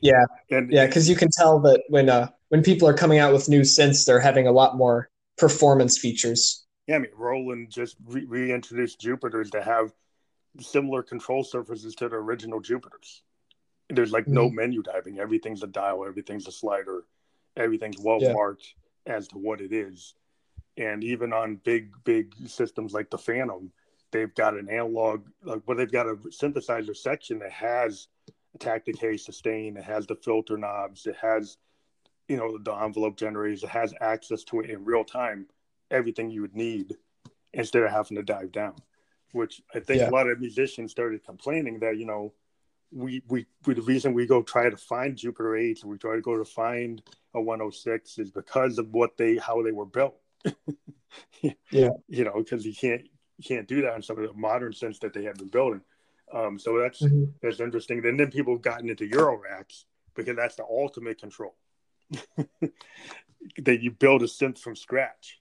[0.00, 3.32] yeah, and yeah, because you can tell that when uh when people are coming out
[3.32, 5.08] with new synths, they're having a lot more
[5.38, 6.66] performance features.
[6.86, 9.92] Yeah, I mean, Roland just re- reintroduced Jupiters to have
[10.60, 13.22] similar control surfaces to the original Jupiters.
[13.88, 14.34] There's like mm-hmm.
[14.34, 15.18] no menu diving.
[15.18, 17.04] Everything's a dial, everything's a slider,
[17.56, 18.32] everything's well yeah.
[18.32, 18.74] marked
[19.06, 20.14] as to what it is.
[20.76, 23.70] And even on big, big systems like the Fantom,
[24.10, 28.08] they've got an analog, like, well, they've got a synthesizer section that has
[28.54, 31.56] attack decay sustain, it has the filter knobs, it has,
[32.30, 35.46] you know, the envelope generators, it has access to it in real time
[35.90, 36.96] everything you would need
[37.52, 38.76] instead of having to dive down.
[39.32, 40.08] Which I think yeah.
[40.08, 42.32] a lot of musicians started complaining that you know
[42.92, 46.20] we, we, we the reason we go try to find Jupiter 8s, we try to
[46.20, 47.02] go to find
[47.34, 50.14] a 106 is because of what they how they were built.
[51.70, 53.02] yeah, you know, because you can't
[53.38, 55.80] you can't do that in some of the modern sense that they have been building.
[56.32, 57.24] Um, so that's mm-hmm.
[57.42, 58.06] that's interesting.
[58.06, 61.56] And then people have gotten into Euroracks because that's the ultimate control.
[63.58, 65.40] that you build a synth from scratch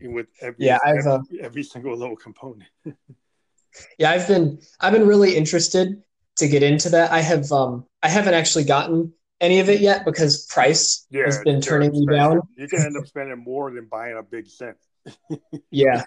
[0.00, 2.68] with every yeah, every, uh, every single little component.
[3.98, 6.02] yeah, I've been I've been really interested
[6.36, 7.12] to get into that.
[7.12, 11.40] I have um I haven't actually gotten any of it yet because price yeah, has
[11.42, 12.40] been turning me down.
[12.56, 14.74] You can end up spending more than buying a big synth.
[15.70, 16.04] yeah,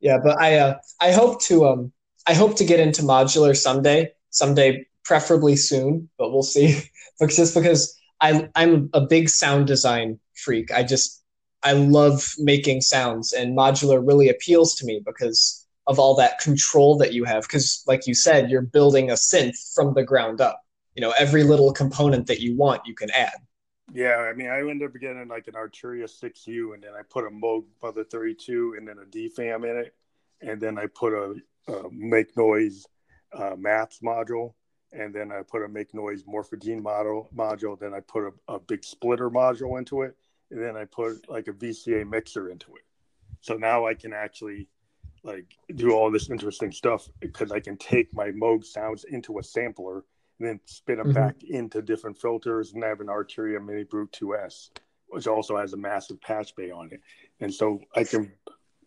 [0.00, 1.92] yeah, but I uh, I hope to um
[2.26, 6.78] I hope to get into modular someday, someday preferably soon, but we'll see.
[7.18, 11.22] but just because I I'm a big sound design freak, I just
[11.62, 16.96] I love making sounds, and modular really appeals to me because of all that control
[16.98, 17.42] that you have.
[17.42, 20.60] Because, like you said, you're building a synth from the ground up.
[20.94, 23.32] You know, every little component that you want, you can add.
[23.92, 27.24] Yeah, I mean, I ended up getting like an Arturia 6U, and then I put
[27.24, 29.94] a Moog Mother 32 and then a DFAM in it.
[30.40, 31.34] And then I put a,
[31.72, 32.86] a Make Noise
[33.32, 34.52] uh, Maths module.
[34.92, 37.78] And then I put a Make Noise Morphogene model module.
[37.78, 40.16] Then I put a, a big splitter module into it.
[40.50, 42.82] And then I put like a VCA mixer into it.
[43.40, 44.68] So now I can actually
[45.22, 49.42] like do all this interesting stuff because I can take my Moog sounds into a
[49.42, 50.04] sampler
[50.38, 51.14] and then spin them mm-hmm.
[51.14, 52.72] back into different filters.
[52.72, 54.70] And I have an Arturia Mini Brute 2S,
[55.08, 57.00] which also has a massive patch bay on it.
[57.40, 58.32] And so I can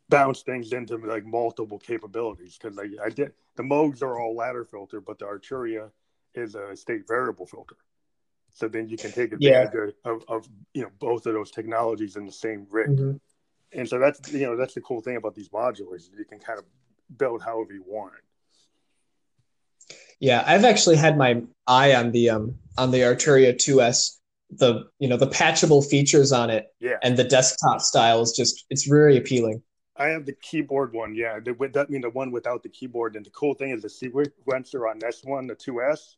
[0.09, 4.65] bounce things into like multiple capabilities because I, I did the Moogs are all ladder
[4.65, 5.89] filter, but the Arturia
[6.33, 7.77] is a state variable filter.
[8.53, 10.11] So then you can take advantage yeah.
[10.11, 12.89] of, of, you know both of those technologies in the same rig.
[12.89, 13.17] Mm-hmm.
[13.73, 16.09] And so that's you know that's the cool thing about these modulars.
[16.17, 16.65] You can kind of
[17.17, 18.13] build however you want.
[20.19, 24.17] Yeah, I've actually had my eye on the um on the Arturia 2S.
[24.57, 28.65] The you know the patchable features on it, yeah, and the desktop style is just
[28.69, 29.63] it's very appealing.
[30.01, 31.39] I have the keyboard one, yeah.
[31.39, 33.15] The, that mean the one without the keyboard.
[33.15, 36.15] And the cool thing is the sequencer on this one, the 2S,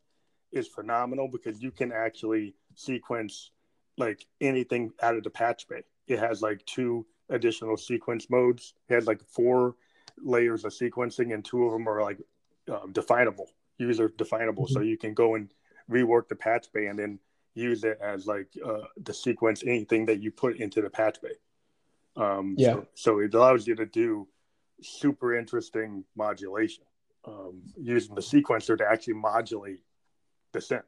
[0.51, 3.51] is phenomenal because you can actually sequence
[3.97, 5.83] like anything out of the patch bay.
[6.07, 8.73] It has like two additional sequence modes.
[8.89, 9.75] It has like four
[10.17, 12.19] layers of sequencing, and two of them are like
[12.71, 14.65] um, definable user definable.
[14.65, 14.73] Mm-hmm.
[14.73, 15.49] So you can go and
[15.89, 17.19] rework the patch bay and then
[17.55, 21.33] use it as like uh, the sequence anything that you put into the patch bay.
[22.15, 22.73] Um, yeah.
[22.73, 24.27] So, so, it allows you to do
[24.81, 26.83] super interesting modulation
[27.25, 29.79] um, using the sequencer to actually modulate
[30.51, 30.83] the synth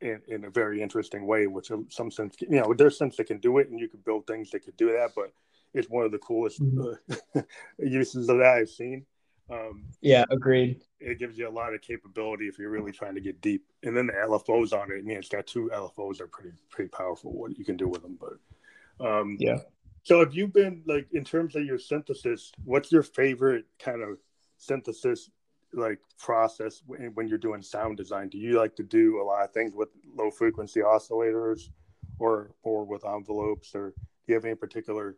[0.00, 3.26] in, in a very interesting way, which in some sense, you know, there's sense that
[3.26, 5.32] can do it and you can build things that could do that, but
[5.74, 7.38] it's one of the coolest mm-hmm.
[7.38, 7.42] uh,
[7.78, 9.06] uses of that I've seen.
[9.50, 10.82] Um, yeah, agreed.
[11.00, 13.64] It gives you a lot of capability if you're really trying to get deep.
[13.82, 16.52] And then the LFOs on it, I mean, it's got two LFOs that are pretty
[16.70, 17.32] pretty powerful.
[17.32, 19.58] What you can do with them, but um, yeah.
[20.04, 22.52] So, have you been like in terms of your synthesis?
[22.64, 24.18] What's your favorite kind of
[24.58, 25.30] synthesis
[25.72, 28.28] like process when you're doing sound design?
[28.28, 31.70] Do you like to do a lot of things with low frequency oscillators,
[32.18, 33.94] or or with envelopes, or do
[34.26, 35.16] you have any particular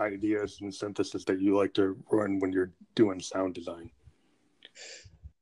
[0.00, 3.90] ideas and synthesis that you like to run when you're doing sound design?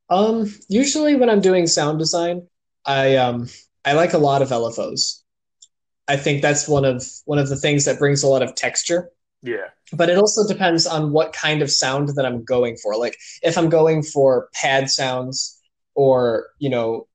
[0.08, 2.46] Um, usually when I'm doing sound design,
[2.84, 3.48] I um
[3.84, 5.23] I like a lot of LFOs.
[6.08, 9.10] I think that's one of one of the things that brings a lot of texture.
[9.42, 9.68] Yeah.
[9.92, 12.96] But it also depends on what kind of sound that I'm going for.
[12.96, 15.60] Like if I'm going for pad sounds
[15.94, 17.06] or, you know,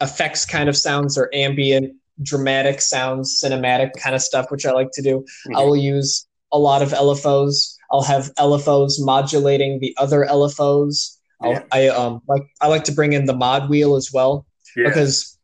[0.00, 4.90] effects kind of sounds or ambient dramatic sounds, cinematic kind of stuff, which I like
[4.92, 5.20] to do.
[5.20, 5.56] Mm-hmm.
[5.56, 7.74] I will use a lot of LFOs.
[7.90, 11.16] I'll have LFOs modulating the other LFOs.
[11.42, 11.62] Yeah.
[11.70, 14.44] I um like I like to bring in the mod wheel as well
[14.76, 14.88] yeah.
[14.88, 15.37] because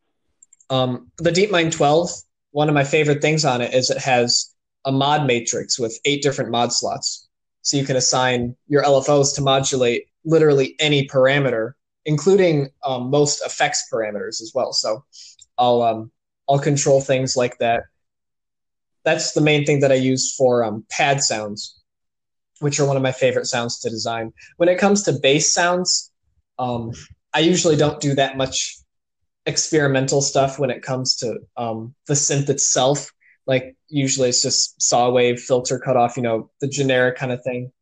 [0.70, 2.10] um the DeepMind 12
[2.54, 6.22] one of my favorite things on it is it has a mod matrix with eight
[6.22, 7.28] different mod slots.
[7.62, 11.72] So you can assign your LFOs to modulate literally any parameter,
[12.04, 14.72] including um, most effects parameters as well.
[14.72, 15.04] So
[15.58, 16.12] I'll um,
[16.48, 17.84] I'll control things like that.
[19.04, 21.80] That's the main thing that I use for um, pad sounds,
[22.60, 24.32] which are one of my favorite sounds to design.
[24.58, 26.12] When it comes to bass sounds,
[26.60, 26.92] um,
[27.34, 28.76] I usually don't do that much
[29.46, 33.10] experimental stuff when it comes to um, the synth itself.
[33.46, 37.72] Like usually it's just saw wave, filter cutoff, you know, the generic kind of thing.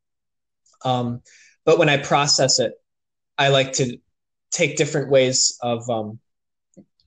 [0.85, 1.23] Um,
[1.65, 2.73] but when I process it,
[3.39, 3.99] I like to
[4.51, 6.19] take different ways of um,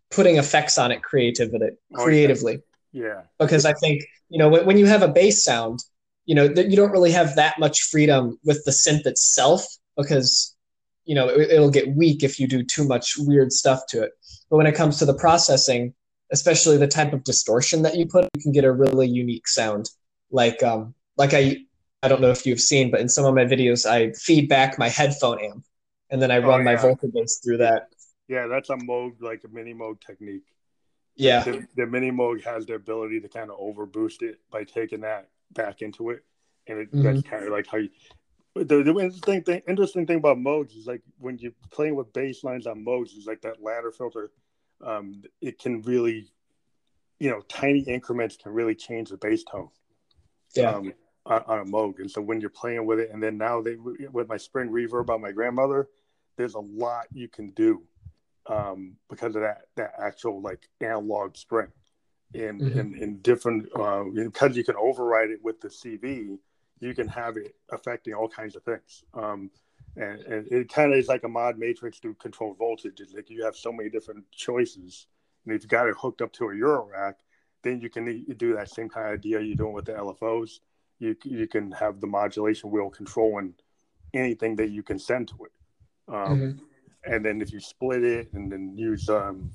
[0.09, 2.59] putting effects on it creatively creatively
[2.91, 5.79] yeah because i think you know when, when you have a bass sound
[6.25, 9.65] you know that you don't really have that much freedom with the synth itself
[9.97, 10.54] because
[11.05, 14.11] you know it, it'll get weak if you do too much weird stuff to it.
[14.49, 15.93] But when it comes to the processing,
[16.31, 19.89] especially the type of distortion that you put, you can get a really unique sound.
[20.31, 21.57] Like um like I
[22.03, 24.77] I don't know if you've seen, but in some of my videos I feed back
[24.77, 25.65] my headphone amp
[26.09, 26.63] and then I run oh, yeah.
[26.63, 27.89] my vocal bass through that.
[28.27, 30.45] Yeah, that's a Moog like a mini Moog technique.
[31.15, 31.43] Yeah.
[31.43, 35.29] The, the mini Moog has the ability to kind of overboost it by taking that
[35.51, 36.23] back into it.
[36.67, 37.03] And it, mm-hmm.
[37.03, 37.89] that's kind of like how you
[38.55, 42.43] the, the interesting thing interesting thing about Moogs is like when you're playing with bass
[42.43, 44.31] lines on Moogs is like that ladder filter
[44.83, 46.31] um, it can really,
[47.19, 49.69] you know, tiny increments can really change the bass tone.
[50.55, 50.71] Yeah.
[50.71, 50.93] Um,
[51.25, 53.75] on, on, a Moog, and so when you're playing with it, and then now they
[53.75, 55.89] with my spring reverb on my grandmother,
[56.37, 57.81] there's a lot you can do
[58.45, 61.69] um, because of that that actual like analog spring,
[62.35, 62.79] and mm-hmm.
[62.79, 66.37] in, in different uh, because you can override it with the CV,
[66.79, 69.03] you can have it affecting all kinds of things.
[69.13, 69.49] Um,
[69.95, 72.99] and, and it kind of is like a mod matrix to control voltage.
[72.99, 75.07] It's like you have so many different choices,
[75.45, 77.15] and if you got it hooked up to a Eurorack,
[77.63, 80.59] then you can do that same kind of idea you're doing with the LFOs.
[80.99, 83.53] You you can have the modulation wheel controlling
[84.13, 85.51] anything that you can send to it,
[86.09, 87.13] um, mm-hmm.
[87.13, 89.49] and then if you split it and then use um,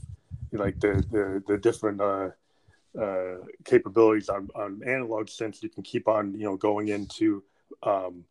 [0.53, 2.31] like the the, the different uh,
[2.99, 7.43] uh, capabilities on, on analog synths, you can keep on you know going into
[7.83, 8.25] um,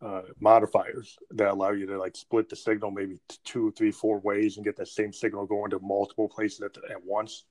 [0.00, 4.56] uh, modifiers that allow you to like split the signal maybe two, three, four ways
[4.56, 7.44] and get that same signal going to multiple places at, at once.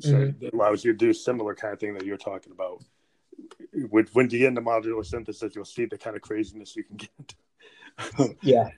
[0.00, 0.44] So mm-hmm.
[0.44, 2.82] it allows you to do similar kind of thing that you're talking about.
[3.72, 6.96] With, when you get into modular synthesis, you'll see the kind of craziness you can
[6.96, 8.36] get.
[8.42, 8.70] yeah.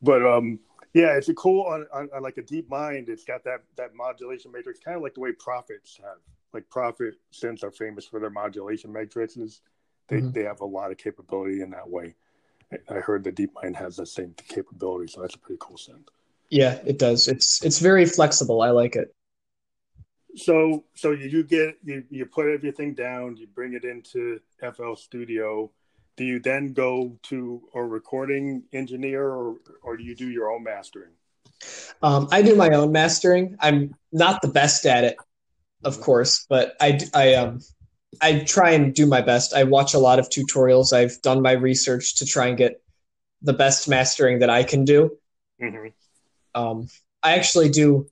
[0.00, 0.60] But um,
[0.94, 3.08] yeah, it's a cool on, on, on, like a DeepMind.
[3.08, 6.18] It's got that that modulation matrix, kind of like the way Prophets have.
[6.52, 9.60] Like Prophet synths are famous for their modulation matrices.
[10.08, 10.32] They mm-hmm.
[10.32, 12.14] they have a lot of capability in that way.
[12.88, 16.08] I heard the DeepMind has the same capability, so that's a pretty cool synth.
[16.50, 17.28] Yeah, it does.
[17.28, 18.62] It's it's very flexible.
[18.62, 19.14] I like it.
[20.36, 25.70] So so you get you you put everything down, you bring it into FL Studio.
[26.16, 30.62] Do you then go to a recording engineer, or or do you do your own
[30.62, 31.12] mastering?
[32.02, 33.56] Um, I do my own mastering.
[33.60, 35.16] I'm not the best at it,
[35.84, 37.60] of course, but I I um
[38.20, 39.54] I try and do my best.
[39.54, 40.92] I watch a lot of tutorials.
[40.92, 42.82] I've done my research to try and get
[43.40, 45.18] the best mastering that I can do.
[45.60, 45.88] Mm-hmm.
[46.54, 46.88] Um,
[47.22, 48.08] I actually do.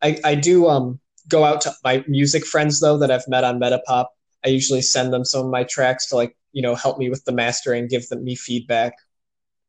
[0.00, 3.60] I, I do um, go out to my music friends though that I've met on
[3.60, 4.06] Metapop.
[4.44, 7.24] I usually send them some of my tracks to like you know help me with
[7.24, 8.94] the mastering, give them me feedback.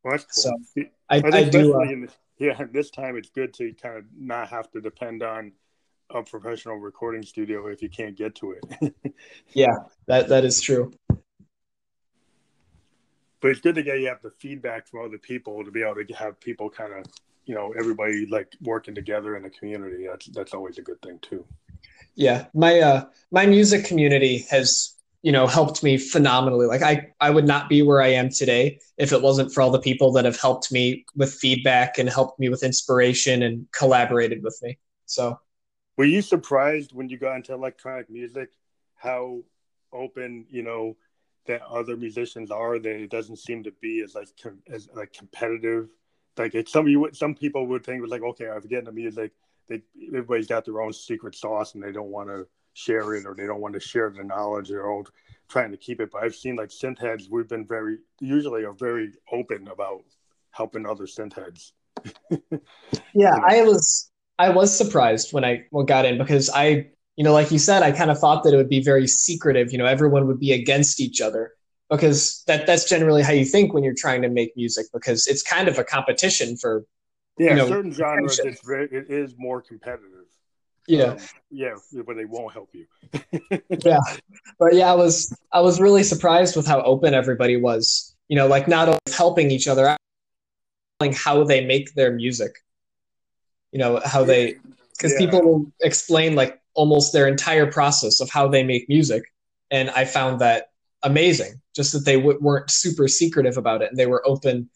[0.03, 0.25] Well, cool.
[0.31, 0.51] So
[1.09, 1.73] I, I, I do.
[1.73, 5.51] Uh, this, yeah, this time it's good to kind of not have to depend on
[6.13, 8.93] a professional recording studio if you can't get to it.
[9.53, 9.75] yeah,
[10.07, 10.91] that that is true.
[13.41, 15.95] But it's good to get you have the feedback from other people to be able
[15.95, 17.05] to have people kind of
[17.45, 20.07] you know everybody like working together in the community.
[20.07, 21.45] That's that's always a good thing too.
[22.15, 26.67] Yeah, my uh my music community has you know helped me phenomenally.
[26.67, 29.71] Like I I would not be where I am today if it wasn't for all
[29.71, 34.43] the people that have helped me with feedback and helped me with inspiration and collaborated
[34.43, 34.77] with me.
[35.05, 35.39] So
[35.97, 38.49] were you surprised when you got into electronic music
[38.95, 39.39] how
[39.91, 40.95] open you know
[41.45, 44.29] that other musicians are that it doesn't seem to be as like
[44.71, 45.89] as like competitive?
[46.37, 49.31] Like it, some you some people would think was like okay i get into music.
[49.67, 53.35] They everybody's got their own secret sauce and they don't want to share it or
[53.35, 55.05] they don't want to share the knowledge they're all
[55.47, 56.09] trying to keep it.
[56.11, 60.03] But i've seen like synth heads we've been very usually are very open about
[60.51, 61.73] helping other synth heads.
[63.15, 63.47] Yeah you know?
[63.47, 67.59] i was I was surprised when I got in because I, you know, like you
[67.59, 69.71] said, I kind of thought that it would be very secretive.
[69.71, 71.53] You know, everyone would be against each other
[71.89, 75.43] because that that's generally how you think when you're trying to make music because it's
[75.43, 76.85] kind of a competition for.
[77.39, 80.27] Yeah, you know, certain genres it's very, it is more competitive.
[80.87, 81.17] Yeah, um,
[81.49, 81.73] yeah,
[82.05, 82.85] but they won't help you.
[83.83, 83.99] yeah,
[84.59, 88.15] but yeah, I was I was really surprised with how open everybody was.
[88.27, 89.97] You know, like not helping each other,
[90.99, 92.62] like how they make their music
[93.73, 94.55] you know how they
[94.91, 95.25] because yeah.
[95.25, 99.23] people explain like almost their entire process of how they make music.
[99.71, 100.69] And i found that
[101.01, 103.89] amazing just that they w- weren't super secretive about it.
[103.89, 104.69] And they were open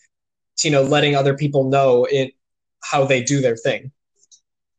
[0.58, 2.34] to you know letting other people know it
[2.82, 3.92] how they do their thing.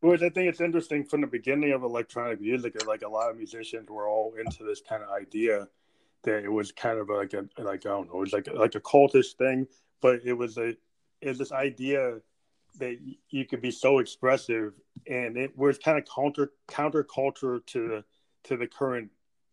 [0.01, 3.37] Which i think it's interesting from the beginning of electronic music like a lot of
[3.37, 5.69] musicians were all into this kind of idea
[6.25, 8.75] that it was kind of like a like i don't know it was like like
[8.75, 9.67] a cultish thing.
[10.01, 10.69] But it was a
[11.21, 12.21] it was this idea
[12.79, 12.99] that
[13.31, 18.05] you could be so expressive and it was kind of counter counterculture to the
[18.45, 19.11] to the current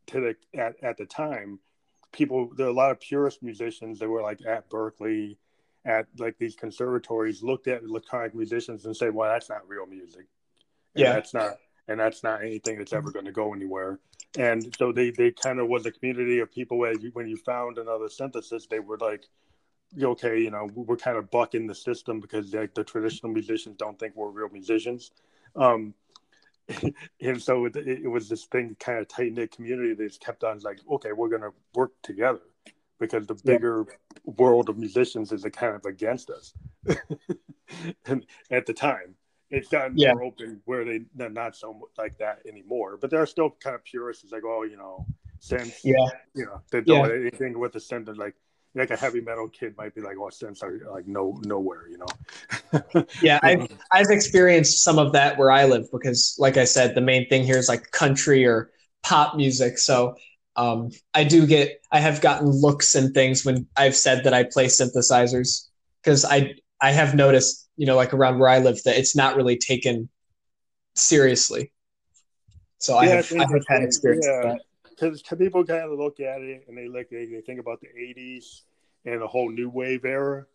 [0.08, 1.60] to the at, at the time
[2.12, 5.38] people there are a lot of purist musicians that were like at berkeley
[5.86, 10.26] at like these conservatories looked at electronic musicians and say "Well, that's not real music.
[10.96, 11.14] And Yeah.
[11.14, 14.00] that's not, and that's not anything that's ever going to go anywhere."
[14.38, 17.38] And so they they kind of was a community of people where you, when you
[17.38, 19.28] found another synthesist, they were like,
[20.02, 23.98] "Okay, you know, we're kind of bucking the system because like the traditional musicians don't
[24.00, 25.12] think we're real musicians."
[25.56, 25.94] Um,
[27.22, 30.44] and so it, it was this thing kind of tight knit community that just kept
[30.44, 32.42] on like, okay, we're gonna work together
[33.00, 33.54] because the Yeah.
[33.54, 33.86] bigger
[34.24, 36.54] world of musicians is kind of against us.
[38.06, 39.16] and at the time,
[39.52, 40.14] it's gotten Yeah.
[40.14, 42.98] more open where they they're not so like that anymore.
[42.98, 44.24] But there are still kind of purists.
[44.24, 45.06] It's like, oh, you know,
[45.40, 46.10] synths, Yeah.
[46.34, 48.36] you know, they don't anything with the they're Like,
[48.76, 51.98] like a heavy metal kid might be like, oh, synths are like no nowhere, you
[51.98, 53.06] know.
[53.22, 57.02] Yeah, I've I've experienced some of that where I live because, like I said, the
[57.02, 58.70] main thing here is like country or
[59.04, 59.78] pop music.
[59.78, 60.16] So
[60.56, 64.44] um, I do get I have gotten looks and things when I've said that I
[64.44, 65.68] play synthesizers
[66.04, 69.36] because I I have noticed you know like around where I live that it's not
[69.36, 70.10] really taken
[70.96, 71.72] seriously.
[72.80, 74.36] So I have I have had experience Yeah.
[74.38, 74.62] with that.
[74.96, 77.88] Because people kind of look at it and they look they, they think about the
[77.88, 78.62] 80s
[79.06, 80.46] and the whole new wave era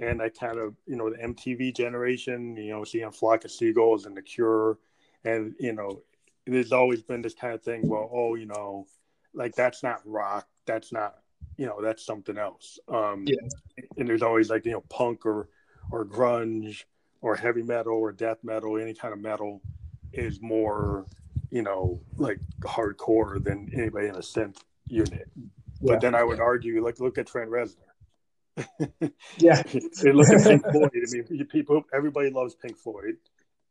[0.00, 4.06] and that kind of you know the mtv generation you know seeing flock of seagulls
[4.06, 4.78] and the cure
[5.24, 6.02] and you know
[6.46, 8.86] there's always been this kind of thing well oh you know
[9.34, 11.16] like that's not rock that's not
[11.56, 13.84] you know that's something else um Yeah.
[13.96, 15.48] and there's always like you know punk or
[15.90, 16.84] or grunge
[17.20, 19.62] or heavy metal or death metal any kind of metal
[20.12, 21.06] is more
[21.50, 25.92] you know like hardcore than anybody in a synth unit Yeah.
[25.94, 27.84] but then i would argue like look at trent reznor
[29.38, 29.62] Yeah,
[30.02, 30.90] they look at Pink Floyd.
[30.92, 33.16] I mean, people, everybody loves Pink Floyd.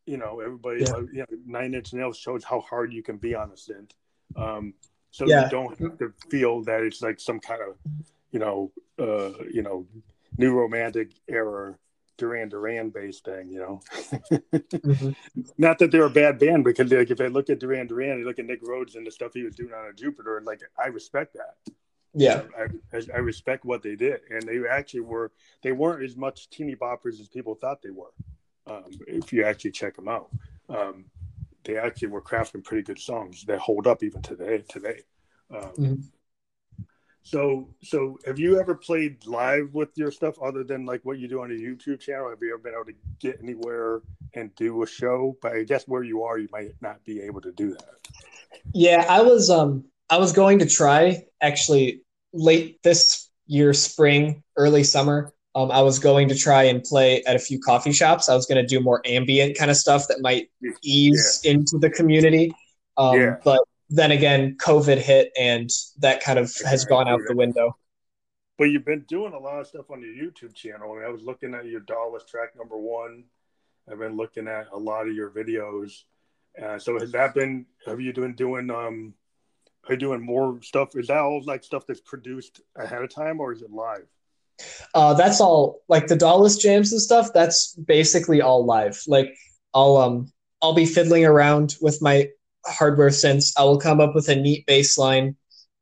[0.06, 0.92] You know, everybody, Yeah.
[0.94, 3.92] loves, you know, Nine Inch Nails shows how hard you can be on a synth.
[4.38, 4.74] Um,
[5.12, 5.44] so Yeah.
[5.44, 7.76] you don't have to feel that it's like some kind of,
[8.32, 9.86] you know, uh, you know,
[10.38, 11.78] new romantic era
[12.18, 13.50] Duran Duran based thing.
[13.50, 13.82] You know,
[14.84, 15.16] Mhm.
[15.58, 18.26] not that they're a bad band because like if I look at Duran Duran, you
[18.26, 20.62] look at Nick Rhodes and the stuff he was doing on a Jupiter, and like
[20.84, 21.74] I respect that.
[22.14, 25.32] yeah, I, I, I respect what they did, and they actually were.
[25.62, 28.14] They weren't as much teeny boppers as people thought they were.
[28.66, 30.30] Um, if you actually check them out,
[30.70, 31.06] um,
[31.64, 34.64] they actually were crafting pretty good songs that hold up even today.
[34.68, 35.02] Today,
[35.52, 36.04] um, Mhm.
[37.28, 41.28] So so have you ever played live with your stuff other than like what you
[41.28, 42.30] do on a YouTube channel?
[42.30, 44.02] Have you ever been able to get anywhere
[44.34, 45.36] and do a show?
[45.42, 47.96] But I guess where you are, you might not be able to do that.
[48.74, 54.86] Yeah, I was um I was going to try actually late this year spring, early
[54.86, 55.34] summer.
[55.54, 58.30] Um, I was going to try and play at a few coffee shops.
[58.30, 60.50] I was going to do more ambient kind of stuff that might
[60.82, 62.54] ease into the community.
[62.96, 63.36] Um, Yeah.
[63.44, 65.70] But then again, COVID hit and
[66.00, 67.78] that kind of has gone out the window.
[68.58, 70.92] But you've been doing a lot of stuff on your YouTube channel.
[70.92, 73.26] I mean, I was looking at your Dallas track number one.
[73.90, 76.04] I've been looking at a lot of your videos.
[76.62, 77.66] Uh, so has that been?
[77.86, 78.70] Have you been doing?
[78.70, 79.14] Um,
[79.88, 80.90] are you doing more stuff?
[80.96, 84.08] Is that all like stuff that's produced ahead of time, or is it live?
[84.94, 87.30] Uh, that's all like the Dallas jams and stuff.
[87.34, 89.02] That's basically all live.
[89.08, 89.36] Like
[89.74, 90.32] I'll um
[90.62, 92.30] I'll be fiddling around with my
[92.68, 93.54] hardware synths.
[93.58, 95.36] I will come up with a neat bass line,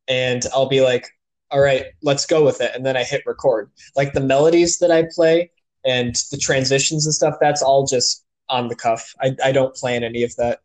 [0.07, 1.07] and I'll be like,
[1.51, 3.71] "All right, let's go with it." And then I hit record.
[3.95, 5.51] Like the melodies that I play
[5.85, 7.35] and the transitions and stuff.
[7.39, 9.13] That's all just on the cuff.
[9.21, 10.59] I I don't plan any of that.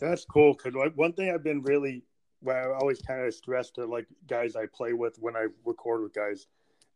[0.00, 0.54] That's cool.
[0.54, 2.02] Cause like, one thing I've been really,
[2.42, 6.02] well, I always kind of stress to like guys I play with when I record
[6.02, 6.46] with guys,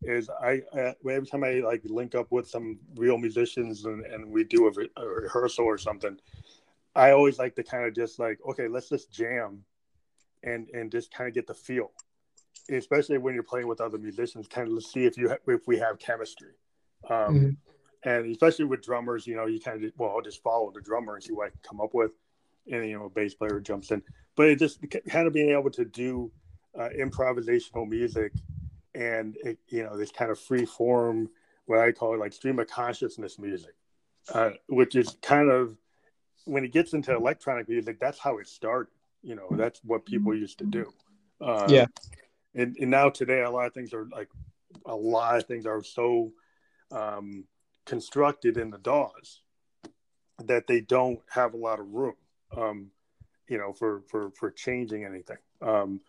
[0.03, 4.30] is I uh, every time I like link up with some real musicians and, and
[4.30, 6.18] we do a, re- a rehearsal or something,
[6.99, 9.64] I always like to kind of just like okay, let's just jam,
[10.42, 11.92] and and just kind of get the feel,
[12.70, 15.78] especially when you're playing with other musicians, kind of see if you ha- if we
[15.78, 16.53] have chemistry.
[17.09, 17.57] Um, Mhm.
[18.05, 21.14] And especially with drummers, you know, you kind of well, I'll just follow the drummer
[21.14, 22.12] and see what I can come up with
[22.70, 24.03] and you know a bass player jumps in
[24.36, 24.78] but it just
[25.09, 26.30] kind of being able to do
[26.78, 28.32] uh, improvisational music
[28.94, 31.28] and it, you know this kind of free form
[31.66, 33.74] what i call it like stream of consciousness music
[34.34, 35.76] uh, which is kind of
[36.49, 38.90] when it gets into electronic music that's how it started
[39.22, 40.92] you know that's what people used to do
[41.40, 41.86] uh, Yeah.
[42.55, 44.28] and, and now today a lot of things are like
[44.86, 46.32] a lot of things are so
[46.90, 47.44] um,
[47.84, 49.42] constructed in the DAWs
[50.44, 52.14] that they don't have a lot of room
[52.57, 52.90] um,
[53.49, 55.38] you know, for for for changing anything.
[55.62, 56.01] Um,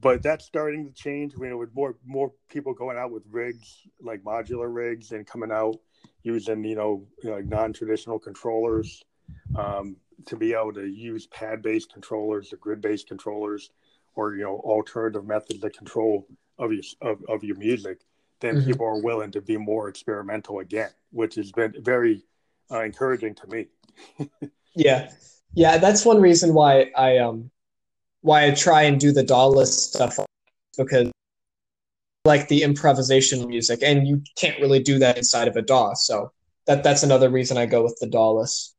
[0.00, 1.34] but that's starting to change.
[1.38, 5.52] You know, with more more people going out with rigs like modular rigs and coming
[5.52, 5.78] out
[6.22, 9.04] using you know, you know like non-traditional controllers
[9.56, 9.96] um,
[10.26, 13.70] to be able to use pad-based controllers or grid-based controllers
[14.14, 16.26] or you know alternative methods of control
[16.58, 18.00] of your of, of your music.
[18.40, 18.70] then mm-hmm.
[18.70, 22.22] people are willing to be more experimental again, which has been very
[22.70, 23.66] uh, encouraging to me.
[24.74, 25.10] yeah,
[25.54, 27.50] yeah, that's one reason why I um
[28.20, 30.18] why I try and do the DAWless stuff
[30.76, 31.10] because
[32.24, 35.94] like the improvisation music, and you can't really do that inside of a DAW.
[35.94, 36.32] So
[36.66, 38.74] that that's another reason I go with the DAWless.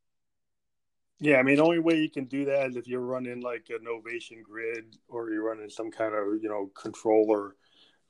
[1.20, 3.66] Yeah, I mean, the only way you can do that is if you're running like
[3.68, 7.56] an Novation grid or you're running some kind of you know controller,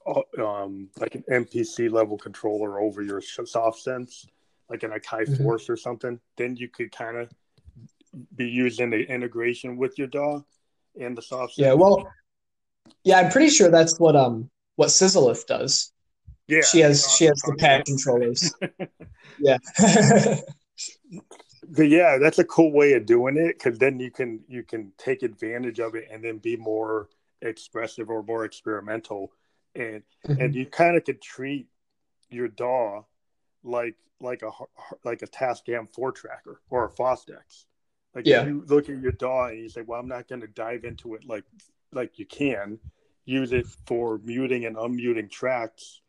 [0.06, 4.26] uh, um, like an MPC level controller over your soft synths,
[4.68, 5.42] like an Akai mm-hmm.
[5.42, 6.20] Force or something.
[6.36, 7.30] Then you could kind of
[8.36, 10.42] be using the integration with your DAW
[11.00, 11.54] and the soft.
[11.58, 12.08] Yeah, well,
[13.02, 15.92] yeah, I'm pretty sure that's what um what Sizzlith does.
[16.46, 18.54] Yeah, she has she has the pad controllers.
[19.40, 19.58] yeah.
[21.76, 25.22] yeah, that's a cool way of doing it because then you can you can take
[25.22, 27.08] advantage of it and then be more
[27.42, 29.32] expressive or more experimental,
[29.74, 30.40] and mm-hmm.
[30.40, 31.68] and you kind of could treat
[32.30, 33.02] your DAW
[33.62, 34.50] like like a
[35.04, 37.66] like a Tascam four tracker or a Fostex.
[38.14, 38.44] Like yeah.
[38.44, 41.14] you look at your DAW and you say, "Well, I'm not going to dive into
[41.14, 41.44] it like
[41.92, 42.78] like you can.
[43.26, 46.00] Use it for muting and unmuting tracks,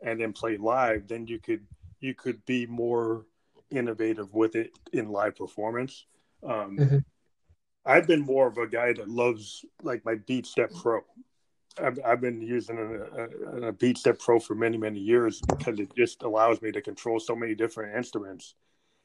[0.00, 1.08] and then play live.
[1.08, 1.66] Then you could
[2.00, 3.26] you could be more
[3.70, 6.06] innovative with it in live performance.
[6.42, 6.98] Um, mm-hmm.
[7.84, 11.00] I've been more of a guy that loves like my BeatStep Pro.
[11.82, 15.94] I've, I've been using a, a, a BeatStep Pro for many many years because it
[15.96, 18.54] just allows me to control so many different instruments,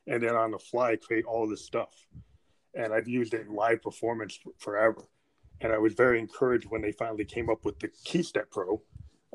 [0.07, 1.93] and then on the fly create all this stuff
[2.76, 5.01] and I've used it in live performance forever.
[5.61, 8.82] And I was very encouraged when they finally came up with the KeyStep Pro,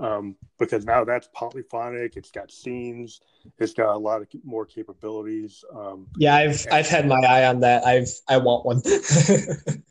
[0.01, 2.17] um, because now that's polyphonic.
[2.17, 3.21] It's got scenes.
[3.59, 5.65] It's got a lot of more capabilities.
[5.75, 7.85] Um, yeah, I've I've had my eye on that.
[7.85, 8.83] I've I want one.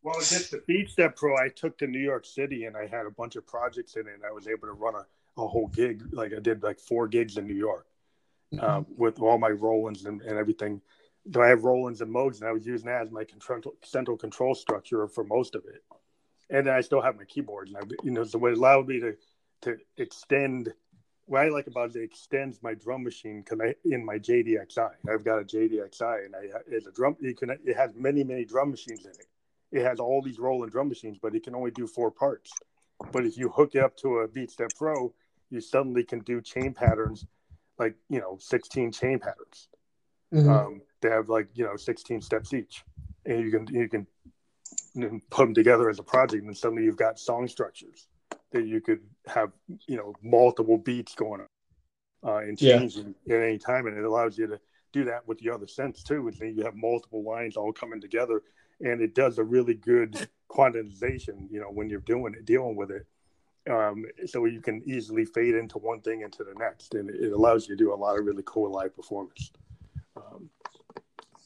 [0.03, 3.11] well, just the KeyStep Pro, I took to New York City, and I had a
[3.11, 4.13] bunch of projects in it.
[4.15, 6.03] and I was able to run a, a whole gig.
[6.11, 7.87] Like I did like four gigs in New York
[8.53, 8.65] mm-hmm.
[8.65, 10.81] um, with all my Rolands and, and everything
[11.29, 14.17] do I have Rolands and Moogs, and I was using that as my control, central
[14.17, 15.83] control structure for most of it.
[16.49, 18.99] And then I still have my keyboard, and I, you know, so it allowed me
[18.99, 19.15] to
[19.61, 20.73] to extend.
[21.25, 24.81] What I like about it, it extends my drum machine because I in my JD-Xi,
[25.11, 27.15] I've got a JD-Xi, and I it's a drum.
[27.19, 29.27] You can it has many many drum machines in it.
[29.71, 32.51] It has all these Roland drum machines, but it can only do four parts.
[33.11, 35.13] But if you hook it up to a BeatStep Pro,
[35.51, 37.27] you suddenly can do chain patterns,
[37.77, 39.69] like you know, sixteen chain patterns.
[40.33, 40.49] Mm-hmm.
[40.49, 42.83] Um, they have like you know 16 steps each
[43.25, 44.07] and you can you can
[45.29, 48.07] put them together as a project and suddenly you've got song structures
[48.51, 49.51] that you could have
[49.87, 51.47] you know multiple beats going on
[52.29, 53.35] uh, and changing yeah.
[53.35, 54.59] at any time and it allows you to
[54.91, 58.01] do that with the other synths too and then you have multiple lines all coming
[58.01, 58.41] together
[58.81, 62.91] and it does a really good quantization you know when you're doing it dealing with
[62.91, 63.05] it
[63.69, 67.67] um, so you can easily fade into one thing into the next and it allows
[67.67, 69.51] you to do a lot of really cool live performance
[70.15, 70.49] um,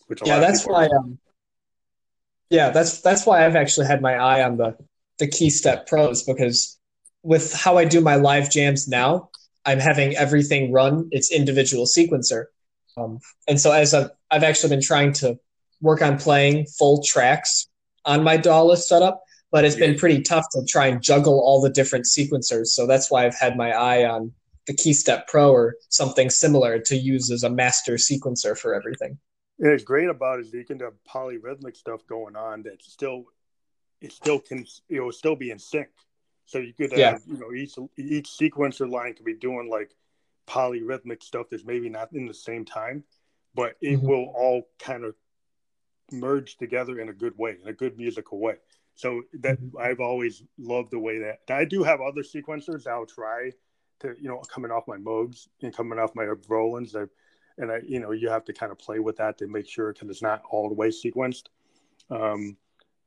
[0.08, 0.88] which yeah, that's why.
[0.88, 1.18] Um,
[2.50, 4.78] yeah, that's that's why I've actually had my eye on the
[5.20, 6.78] the KeyStep Pros because
[7.24, 9.30] with how I do my live jams now,
[9.66, 12.46] I'm having everything run its individual sequencer,
[12.98, 15.40] um, and so as I've, I've actually been trying to
[15.82, 17.68] work on playing full tracks
[18.06, 21.70] on my DAWless setup, but it's been pretty tough to try and juggle all the
[21.70, 22.68] different sequencers.
[22.68, 24.32] So that's why I've had my eye on
[24.66, 29.18] the KeyStep Pro or something similar to use as a master sequencer for everything.
[29.60, 33.26] And it's great about it is you can have polyrhythmic stuff going on that still
[34.02, 35.88] it still can it will still be in sync.
[36.46, 37.18] So you could have yeah.
[37.26, 39.96] you know each each sequencer line could be doing like
[40.48, 43.04] polyrhythmic stuff that's maybe not in the same time,
[43.56, 44.08] but it mm-hmm.
[44.08, 45.16] will all kind of
[46.12, 48.56] merge together in a good way, in a good musical way.
[48.96, 49.78] So that mm-hmm.
[49.78, 53.52] I've always loved the way that I do have other sequencers I'll try
[54.02, 56.96] to, you know, coming off my Moogs and coming off my Rolands.
[56.96, 57.10] I've
[57.58, 59.94] and I, you know, you have to kind of play with that to make sure
[59.94, 61.44] because it's not all the way sequenced.
[62.10, 62.58] Um,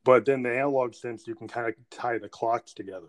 [0.04, 3.08] but then the analog synths, you can kind of tie the clocks together.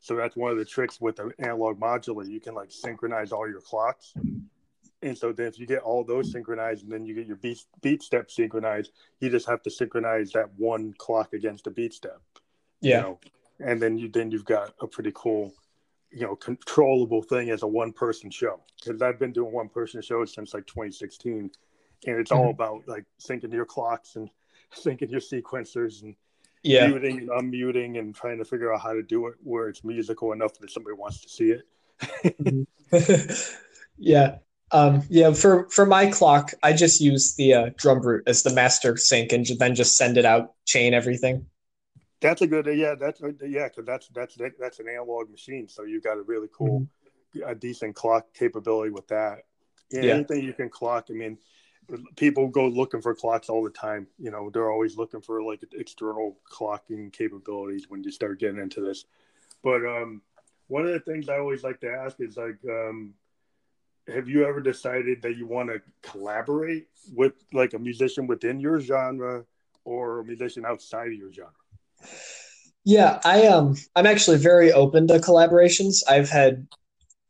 [0.00, 2.28] So that's one of the tricks with the analog modular.
[2.28, 4.14] You can like synchronize all your clocks.
[5.02, 7.62] And so then if you get all those synchronized and then you get your beat,
[7.82, 12.18] BeatStep synchronized, you just have to synchronize that one clock against the BeatStep.
[12.80, 12.96] Yeah.
[12.96, 13.20] You know?
[13.60, 15.52] And then you then you've got a pretty cool
[16.10, 20.00] you know controllable thing as a one person show because I've been doing one person
[20.00, 21.50] shows since like 2016,
[22.06, 22.40] and it's mm-hmm.
[22.40, 24.30] all about like syncing your clocks and
[24.74, 26.14] syncing your sequencers and
[26.62, 26.86] yeah.
[26.86, 30.32] muting and unmuting and trying to figure out how to do it where it's musical
[30.32, 31.62] enough that somebody wants to see it.
[32.24, 33.42] mm-hmm.
[33.98, 34.38] yeah.
[34.70, 38.96] Um, yeah, for, for my clock, I just use the uh, DrumBrute as the master
[38.96, 41.46] sync and then just send it out, chain everything.
[42.20, 42.94] That's a good yeah.
[42.98, 45.68] That's yeah, because that's that's that's an analog machine.
[45.68, 46.88] So you've got a really cool,
[47.46, 49.44] a decent clock capability with that.
[49.90, 50.14] Yeah, Yeah.
[50.14, 51.06] Anything you can clock.
[51.10, 51.38] I mean,
[52.16, 54.06] people go looking for clocks all the time.
[54.18, 58.80] You know, they're always looking for like external clocking capabilities when you start getting into
[58.80, 59.04] this.
[59.62, 60.22] But um,
[60.68, 63.14] one of the things I always like to ask is like, um,
[64.06, 68.80] have you ever decided that you want to collaborate with like a musician within your
[68.80, 69.44] genre
[69.84, 71.52] or a musician outside of your genre?
[72.84, 76.02] Yeah, I um I'm actually very open to collaborations.
[76.08, 76.66] I've had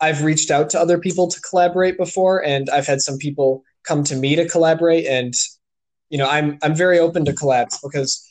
[0.01, 4.05] I've reached out to other people to collaborate before and I've had some people come
[4.05, 5.35] to me to collaborate and
[6.11, 8.27] you know, I'm I'm very open to collabs because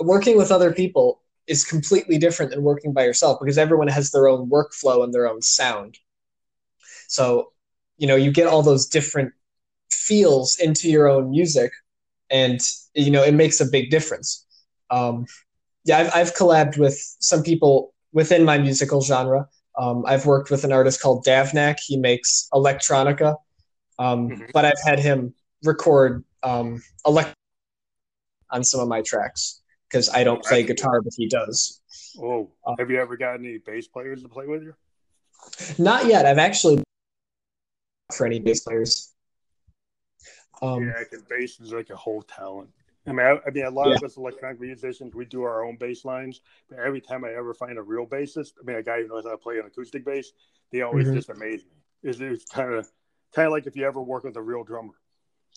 [0.00, 4.28] working with other people is completely different than working by yourself because everyone has their
[4.28, 5.98] own workflow and their own sound.
[7.08, 7.52] So,
[7.98, 9.32] you know, you get all those different
[9.90, 11.72] feels into your own music
[12.30, 12.60] and
[12.94, 14.46] you know, it makes a big difference.
[14.90, 15.26] Um,
[15.84, 19.48] yeah, I've, I've collabed with some people within my musical genre.
[19.78, 21.78] Um, I've worked with an artist called Davnak.
[21.84, 23.36] He makes electronica,
[23.98, 24.50] um, Mhm.
[24.52, 25.34] but I've had him
[25.64, 27.34] record um, elect
[28.50, 31.80] on some of my tracks because I don't play guitar, but he does.
[32.20, 34.74] Oh, Uh, have you ever got any bass players to play with you?
[35.78, 36.26] Not yet.
[36.26, 36.82] I've actually
[38.12, 39.12] for any bass players.
[40.60, 42.70] Um, yeah, because bass is like a whole talent.
[43.06, 45.76] I mean, I, I mean, a lot of us electronic musicians, we do our own
[45.76, 46.40] bass lines.
[46.68, 49.24] But every time I ever find a real bassist, I mean, a guy who knows
[49.24, 50.32] how to play an acoustic bass,
[50.70, 51.14] they always Mhm.
[51.14, 51.70] just amaze me.
[52.04, 52.88] It's, it's kind of,
[53.34, 54.94] kind of like if you ever work with a real drummer.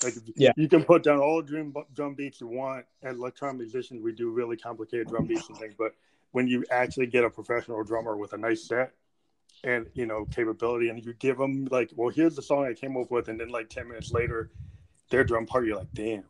[0.03, 0.51] Like, if, Yeah.
[0.57, 2.85] you can put down all the drum drum beats you want.
[3.03, 5.73] As electronic musicians, we do really complicated drum beats and things.
[5.77, 5.93] But
[6.31, 8.91] when you actually get a professional drummer with a nice set
[9.63, 12.97] and you know capability, and you give them like, well, here's the song I came
[12.97, 14.51] up with, and then like ten minutes later,
[15.09, 16.25] their drum part, you're like, damn.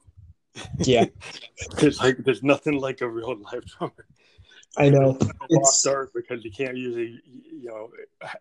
[0.80, 1.06] yeah,
[1.80, 4.06] There's like there's nothing like a real live drummer.
[4.78, 5.18] I know.
[5.50, 7.90] It's art because you can't usually you know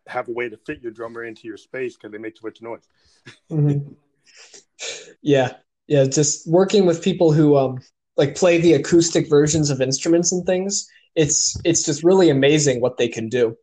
[0.07, 2.61] have a way to fit your drummer into your space because they make too much
[2.63, 2.83] noise.
[3.51, 3.95] Mhm.
[5.23, 5.55] Yeah,
[5.87, 6.05] yeah.
[6.05, 7.79] Just working with people who um
[8.17, 10.87] like play the acoustic versions of instruments and things.
[11.15, 13.57] It's it's just really amazing what they can do.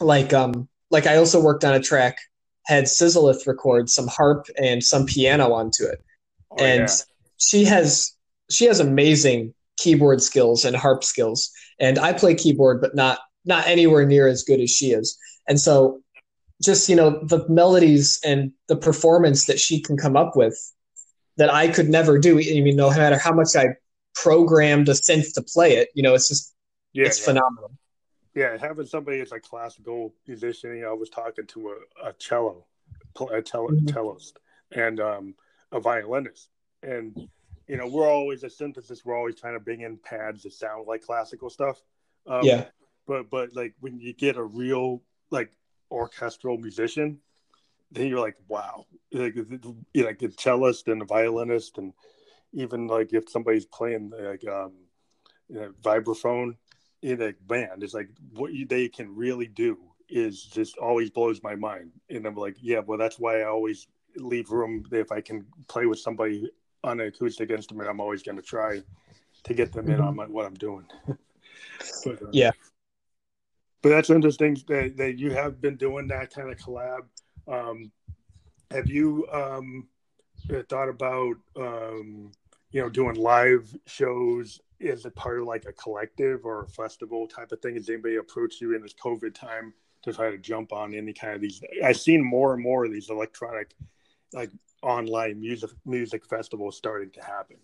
[0.00, 2.18] Like um like I also worked on a track
[2.64, 6.02] had Sizzleth record some harp and some piano onto it,
[6.50, 6.94] Oh, and yeah.
[7.38, 8.12] she has
[8.50, 9.54] she has amazing
[9.86, 11.50] keyboard skills and harp skills.
[11.78, 15.16] And I play keyboard, but not not anywhere near as good as she is.
[15.48, 16.00] And so
[16.62, 20.56] just you know the melodies and the performance that she can come up with
[21.36, 22.32] that I could never do.
[22.38, 23.66] I mean, no matter how much I
[24.14, 26.54] programmed a synth to play it, you know, it's just
[26.92, 27.26] yeah, it's yeah.
[27.26, 27.70] phenomenal.
[28.34, 32.12] Yeah, having somebody as a classical musician, you know, I was talking to a, a
[32.14, 32.66] cello,
[33.30, 33.92] a cello, Mhm.
[33.92, 34.34] cellist,
[34.72, 35.34] and um,
[35.72, 36.48] a violinist,
[36.82, 37.28] and
[37.68, 39.04] you know, we're always a synthesis.
[39.04, 41.82] We're always trying to bring in pads that sound like classical stuff.
[42.26, 42.64] Um, Yeah.
[43.06, 45.52] but but like when you get a real like
[45.90, 47.18] orchestral musician,
[47.90, 49.46] then you're like, wow, like you
[49.94, 51.92] know, like a cellist and a violinist, and
[52.52, 54.72] even like if somebody's playing like um,
[55.48, 56.56] you know, vibraphone
[57.02, 61.42] in a band, it's like what you, they can really do is just always blows
[61.42, 61.90] my mind.
[62.10, 65.86] And I'm like, yeah, well, that's why I always leave room if I can play
[65.86, 66.48] with somebody
[66.84, 67.88] on an acoustic instrument.
[67.88, 68.82] I'm always going to try
[69.44, 70.86] to get them in on my, what I'm doing.
[72.04, 72.50] but, uh, Yeah.
[73.82, 77.04] but that's interesting that, that you have been doing that kind of collab.
[77.48, 77.90] Um,
[78.70, 79.88] have you um,
[80.50, 82.32] uh, thought about um,
[82.72, 87.26] you know doing live shows is it part of like a collective or a festival
[87.26, 87.74] type of thing?
[87.74, 89.72] Has anybody approached you in this COVID time
[90.02, 91.62] to try to jump on any kind of these?
[91.82, 93.74] I've seen more and more of these electronic,
[94.32, 94.50] like
[94.82, 97.56] online music music festivals starting to happen.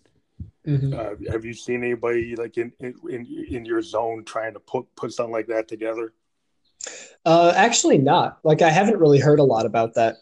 [0.65, 0.93] Mhm.
[0.93, 5.11] Uh, have you seen anybody like in, in in your zone trying to put put
[5.13, 6.13] something like that together?
[7.25, 8.39] Uh, actually, not.
[8.43, 10.17] Like I haven't really heard a lot about that.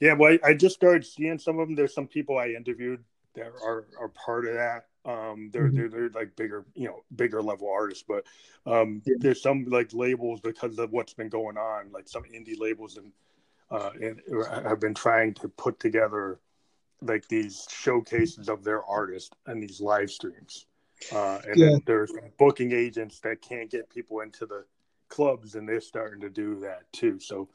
[0.00, 1.76] Yeah, well, I, I just started seeing some of them.
[1.76, 4.86] There's some people I interviewed that are are part of that.
[5.04, 5.76] Um, they're Mhm.
[5.76, 8.24] they're they're like bigger, you know, bigger level artists, but
[8.66, 9.16] um, Yeah.
[9.20, 13.12] there's some like labels because of what's been going on, like some indie labels and
[13.72, 14.20] uh, and
[14.64, 16.38] have been trying to put together
[17.00, 20.66] like these showcases of their artists and these live streams.
[21.10, 21.70] Uh, and Yeah.
[21.72, 24.64] then there's booking agents that can't get people into the
[25.08, 27.18] clubs, and they're starting to do that too.
[27.18, 27.48] So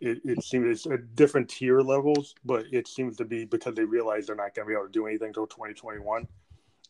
[0.00, 3.84] it, it seems it's at different tier levels, but it seems to be because they
[3.84, 6.26] realize they're not going to be able to do anything until 2021.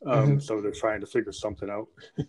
[0.07, 0.43] Um, Mhm.
[0.43, 1.89] So they're trying to figure something out.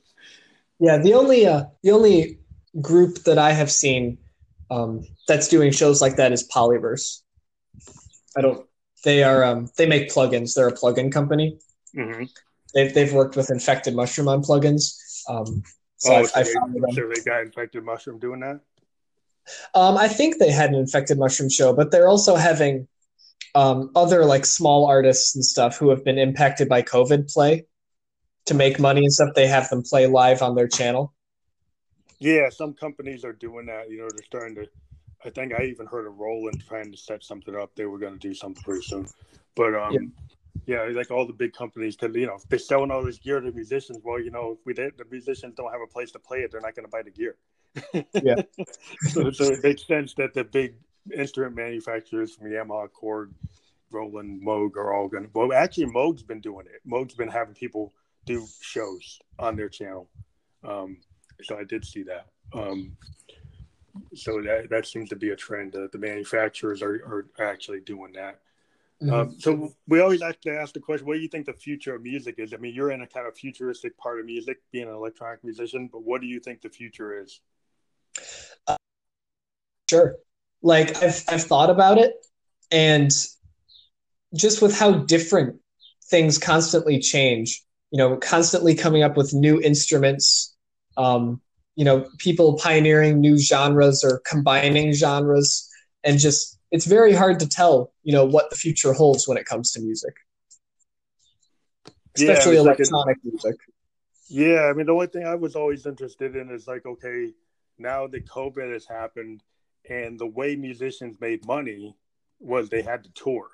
[0.78, 2.40] Yeah, the only uh, the only
[2.82, 4.18] group that I have seen
[4.70, 7.22] um, that's doing shows like that is Polyverse.
[8.38, 8.66] I don't.
[9.04, 9.44] They are.
[9.44, 10.56] Um, they make plugins.
[10.56, 11.60] They're a plugin company.
[11.94, 12.24] hmm
[12.74, 14.98] They've they've worked with Infected Mushroom on plugins.
[15.30, 15.64] Um,
[15.98, 16.84] so oh, I've, so, I they, found them.
[16.92, 18.60] so they got infected mushroom doing that.
[19.74, 22.88] Um, I think they had an infected mushroom show, but they're also having
[23.54, 27.66] um, other like small artists and stuff who have been impacted by COVID play
[28.46, 29.30] to make money and stuff.
[29.36, 31.14] They have them play live on their channel.
[32.20, 33.90] Yeah, some companies are doing that.
[33.90, 34.68] You know, they're starting to.
[35.24, 37.76] I think I even heard of Roland trying to set something up.
[37.76, 39.08] They were going to do something pretty soon,
[39.56, 40.00] but um, yeah
[40.66, 43.52] yeah, like all the big companies, because you know they're selling all this gear to
[43.52, 44.00] musicians.
[44.04, 46.52] Well, you know, if we did, the musicians don't have a place to play it,
[46.52, 47.36] they're not going to buy the gear.
[48.24, 48.36] yeah.
[49.10, 50.76] so, so it makes sense that the big
[51.16, 53.32] instrument manufacturers from Yamaha, Korg,
[53.92, 55.30] Roland, Moog are all going to.
[55.34, 56.82] Well, actually, Moog's been doing it.
[56.86, 57.94] Moog's been having people
[58.26, 60.10] do shows on their channel.
[60.64, 60.98] Um,
[61.44, 62.28] so I did see that.
[62.54, 62.96] Um,
[64.14, 65.76] so that that seems to be a trend.
[65.76, 68.40] Uh, the manufacturers are, are actually doing that.
[69.02, 69.14] Mm-hmm.
[69.14, 71.96] Um, so we always like to ask the question: What do you think the future
[71.96, 72.54] of music is?
[72.54, 75.90] I mean, you're in a kind of futuristic part of music, being an electronic musician.
[75.92, 77.42] But what do you think the future is?
[78.68, 78.78] Uh,
[79.90, 80.16] sure.
[80.62, 82.14] Like I've I've thought about it,
[82.72, 83.12] and
[84.34, 85.60] just with how different
[86.06, 90.55] things constantly change, you know, constantly coming up with new instruments,
[90.98, 91.42] um,
[91.76, 95.70] you know, people pioneering new genres or combining genres,
[96.04, 99.46] and just it's very hard to tell, you know, what the future holds when it
[99.46, 100.16] comes to music,
[102.16, 103.56] especially yeah, electronic like a, music.
[104.28, 107.34] Yeah, I mean, the only thing I was always interested in is like, okay,
[107.78, 109.44] now that COVID has happened,
[109.90, 111.96] and the way musicians made money
[112.40, 113.50] was they had to tour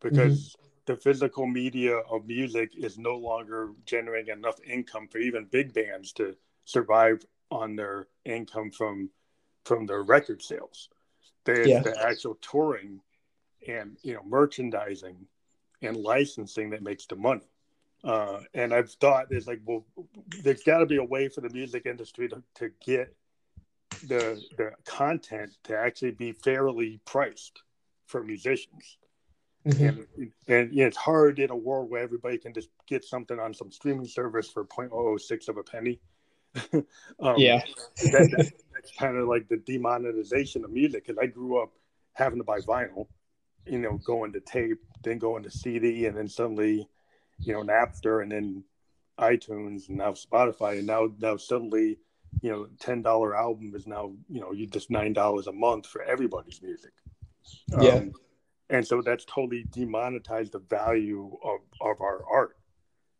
[0.00, 0.68] because mm-hmm.
[0.86, 6.12] the physical media of music is no longer generating enough income for even big bands
[6.12, 6.34] to
[6.70, 9.10] survive on their income from
[9.64, 10.88] from their record sales.
[11.44, 11.80] There's yeah.
[11.80, 13.00] the actual touring
[13.66, 15.26] and you know merchandising
[15.82, 17.48] and licensing that makes the money.
[18.02, 19.84] Uh, and I've thought there's like, well,
[20.42, 23.14] there's got to be a way for the music industry to, to get
[24.06, 27.62] the the content to actually be fairly priced
[28.06, 28.96] for musicians.
[29.66, 29.84] Mm-hmm.
[29.84, 33.70] And, and it's hard in a world where everybody can just get something on some
[33.70, 36.00] streaming service for 0.006 of a penny.
[37.20, 37.62] um, yeah.
[37.96, 41.72] that, that, that's kind of like the demonetization of music because I grew up
[42.14, 43.06] having to buy vinyl,
[43.66, 46.88] you know, going to tape, then going to CD, and then suddenly,
[47.38, 48.64] you know, Napster, and then
[49.18, 51.98] iTunes, and now Spotify, and now now suddenly,
[52.42, 55.86] you know, ten dollar album is now you know you just nine dollars a month
[55.86, 56.92] for everybody's music.
[57.80, 57.90] Yeah.
[57.90, 58.12] Um,
[58.70, 62.56] and so that's totally demonetized the value of, of our art.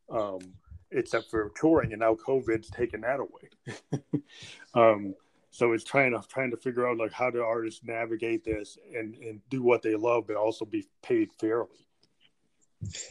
[0.09, 0.55] Um,
[0.93, 4.03] except for touring, and now COVID's taken that away.
[4.75, 5.15] um,
[5.51, 9.15] so it's trying to trying to figure out like how do artists navigate this and
[9.17, 11.87] and do what they love, but also be paid fairly.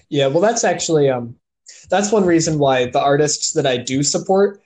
[0.09, 1.35] Yeah, well, that's actually um,
[1.89, 4.61] that's one reason why the artists that I do support,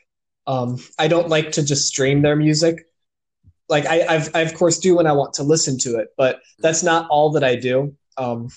[0.47, 2.87] um, I don't like to just stream their music.
[3.69, 6.41] Like I, I've, I of course do when I want to listen to it, but
[6.59, 7.95] that's not all that I do.
[8.17, 8.49] Um,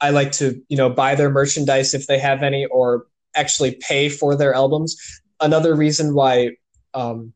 [0.00, 4.08] I like to, you know, buy their merchandise if they have any, or actually pay
[4.08, 4.96] for their albums.
[5.40, 6.52] Another reason why
[6.94, 7.32] um,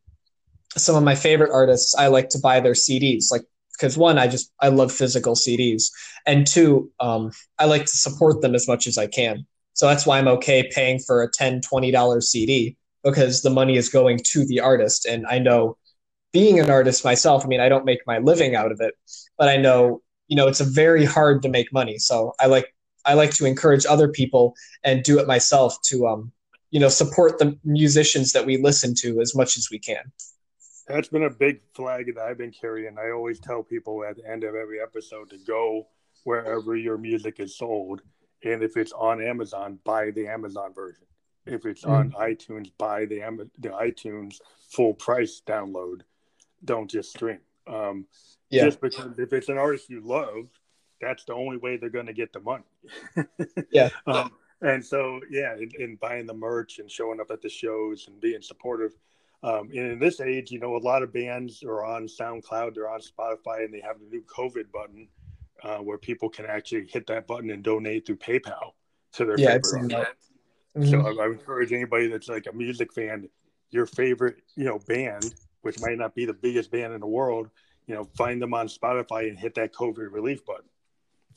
[0.77, 3.43] some of my favorite artists, I like to buy their CDs, like
[3.73, 5.85] because one, I just I love physical CDs,
[6.27, 9.47] and two, um, I like to support them as much as I can.
[9.75, 13.91] So that's why I'm okay paying for a 10 $20 CD because the money is
[13.91, 15.05] going to the artist.
[15.05, 15.77] And I know
[16.33, 18.95] being an artist myself, I mean, I don't make my living out of it,
[19.39, 21.99] but I know, you know, it's a very hard to make money.
[21.99, 22.75] So I like
[23.07, 24.55] I like to encourage other people
[24.85, 26.33] and do it myself to um,
[26.71, 30.13] you know support the musicians that we listen to as much as we can.
[30.89, 32.97] That's been a big flag that I've been carrying.
[32.99, 35.89] I always tell people at the end of every episode to go
[36.25, 38.03] wherever your music is sold,
[38.45, 41.05] and if it's on Amazon, buy the Amazon version.
[41.47, 44.37] If it's mm on iTunes, buy the Am- the iTunes
[44.71, 46.01] full price download.
[46.65, 47.39] Don't just stream.
[47.67, 48.07] Um,
[48.51, 48.65] yeah.
[48.65, 50.49] Just because if it's an artist you love,
[51.01, 52.65] that's the only way they're going to get the money.
[53.71, 53.91] yeah.
[54.07, 54.33] Um,
[54.63, 58.21] and so, yeah, in, in, buying the merch and showing up at the shows and
[58.21, 58.93] being supportive.
[59.43, 62.89] Um, and in this age, you know, a lot of bands are on SoundCloud, they're
[62.89, 65.09] on Spotify, and they have the new COVID button
[65.63, 68.73] uh, where people can actually hit that button and donate through PayPal
[69.13, 69.93] to their yeah, favorite.
[70.77, 70.85] Mm-hmm.
[70.91, 73.29] So I, I encourage anybody that's like a music fan,
[73.71, 77.51] your favorite, you know, band, which might not be the biggest band in the world,
[77.87, 80.69] you know, find them on Spotify and hit that COVID relief button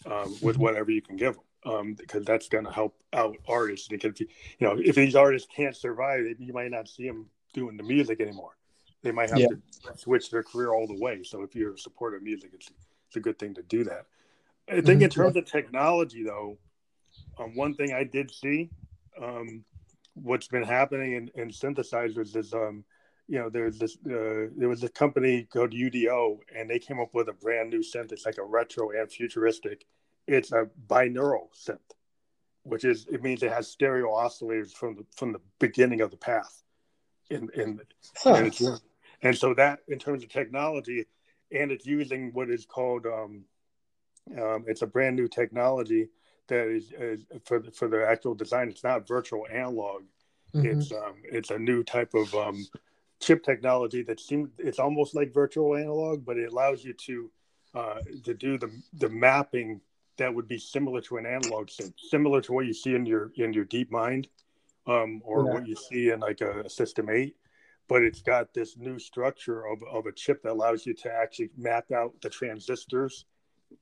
[0.05, 1.43] um, with whatever you can give them.
[1.65, 3.89] Um, because that's going to help out artists.
[3.89, 4.27] Because you
[4.61, 8.55] know, if these artists can't survive, you might not see them doing the music anymore.
[9.01, 9.47] They might have yeah.
[9.47, 11.23] to switch their career all the way.
[11.23, 12.69] So if you're a supporter of music, it's
[13.07, 14.05] it's a good thing to do that.
[14.69, 15.01] I think mm-hmm.
[15.03, 16.57] in terms of technology, though,
[17.39, 18.69] um, one thing I did see,
[19.21, 19.63] um,
[20.13, 22.83] what's been happening in, in synthesizers is, um,
[23.29, 27.13] you know, there's this uh, there was a company called UDO, and they came up
[27.13, 28.11] with a brand new synth.
[28.11, 29.85] It's like a retro and futuristic.
[30.27, 31.77] It's a binaural synth,
[32.63, 36.17] which is it means it has stereo oscillators from the from the beginning of the
[36.17, 36.63] path,
[37.29, 37.79] in in
[38.17, 38.33] huh.
[38.33, 38.59] and,
[39.21, 41.05] and so that in terms of technology,
[41.51, 43.43] and it's using what is called um,
[44.41, 46.09] um, it's a brand new technology
[46.47, 48.69] that is, is, for the, for the actual design.
[48.69, 50.01] It's not virtual analog.
[50.55, 50.79] Mm-hmm.
[50.79, 52.65] It's um, it's a new type of um,
[53.19, 57.31] chip technology that seems it's almost like virtual analog, but it allows you to
[57.75, 59.81] uh, to do the the mapping
[60.17, 63.31] that would be similar to an analog synth, similar to what you see in your
[63.35, 64.27] in your DeepMind,
[64.87, 65.53] um, or yeah.
[65.53, 67.35] what you see in like a, a System Eight.
[67.87, 71.49] But it's got this new structure of, of a chip that allows you to actually
[71.57, 73.25] map out the transistors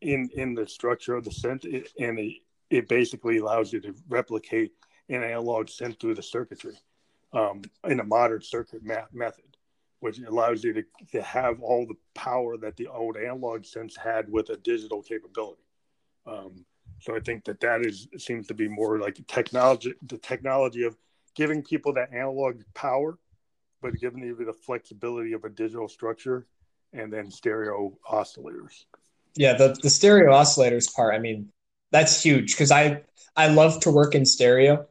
[0.01, 1.65] in in the structure of the synth,
[1.99, 2.33] and it,
[2.69, 4.71] it basically allows you to replicate
[5.09, 6.77] an analog synth through the circuitry
[7.34, 9.57] um, in a modern circuit ma- method,
[9.99, 14.32] which allows you to, to have all the power that the old analog synths had
[14.32, 15.61] with a digital capability.
[16.25, 16.65] Um,
[16.99, 20.97] so I think that that is seems to be more like technology, the technology of
[21.36, 23.17] giving people that analog power,
[23.82, 26.47] but giving you the flexibility of a digital structure,
[26.93, 28.86] and then stereo oscillators.
[29.36, 31.13] Yeah, the the stereo oscillators part.
[31.13, 31.49] I mean,
[31.91, 33.03] that's huge because I
[33.36, 34.88] I love to work in stereo,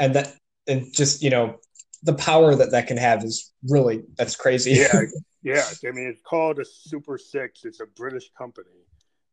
[0.00, 0.34] and that
[0.66, 1.58] and just you know
[2.02, 4.72] the power that that can have is really that's crazy.
[4.72, 5.02] Yeah,
[5.42, 5.64] yeah.
[5.86, 7.64] I mean, it's called a Super Six.
[7.64, 8.86] It's a British company,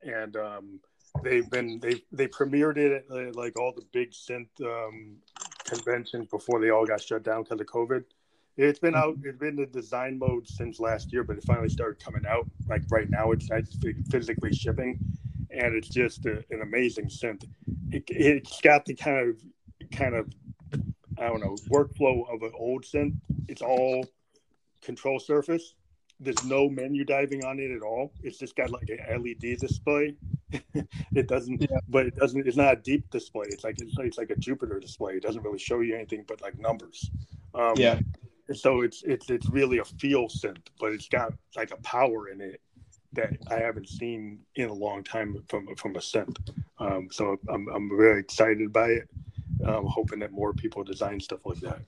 [0.03, 0.79] and um,
[1.23, 5.17] they've been they they premiered it at like all the big synth um,
[5.65, 8.03] conventions before they all got shut down because of COVID.
[8.57, 9.17] It's been out.
[9.23, 12.45] It's been in design mode since last year, but it finally started coming out.
[12.67, 13.77] Like right now, it's, it's
[14.11, 14.99] physically shipping,
[15.49, 17.45] and it's just a, an amazing synth.
[17.89, 19.37] It, it's got the kind of
[19.91, 20.27] kind of
[21.19, 23.15] I don't know workflow of an old synth.
[23.47, 24.05] It's all
[24.81, 25.75] control surface.
[26.19, 28.11] There's no menu diving on it at all.
[28.21, 30.15] It's just got like an LED display.
[31.13, 31.79] it doesn't, yeah.
[31.87, 32.45] but it doesn't.
[32.45, 33.45] It's not a deep display.
[33.49, 35.13] It's like it's, it's like a Jupiter display.
[35.13, 37.09] It doesn't really show you anything but like numbers.
[37.53, 37.99] Um, yeah.
[38.53, 42.41] So it's it's it's really a feel synth, but it's got like a power in
[42.41, 42.61] it
[43.13, 46.37] that I haven't seen in a long time from from a synth.
[46.79, 49.09] Um, so I'm I'm very excited by it.
[49.65, 51.79] I'm hoping that more people design stuff like that.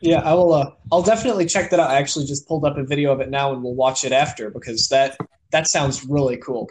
[0.00, 0.54] Yeah, I will.
[0.54, 1.90] Uh, I'll definitely check that out.
[1.90, 4.50] I actually just pulled up a video of it now, and we'll watch it after
[4.50, 5.16] because that
[5.50, 6.70] that sounds really cool.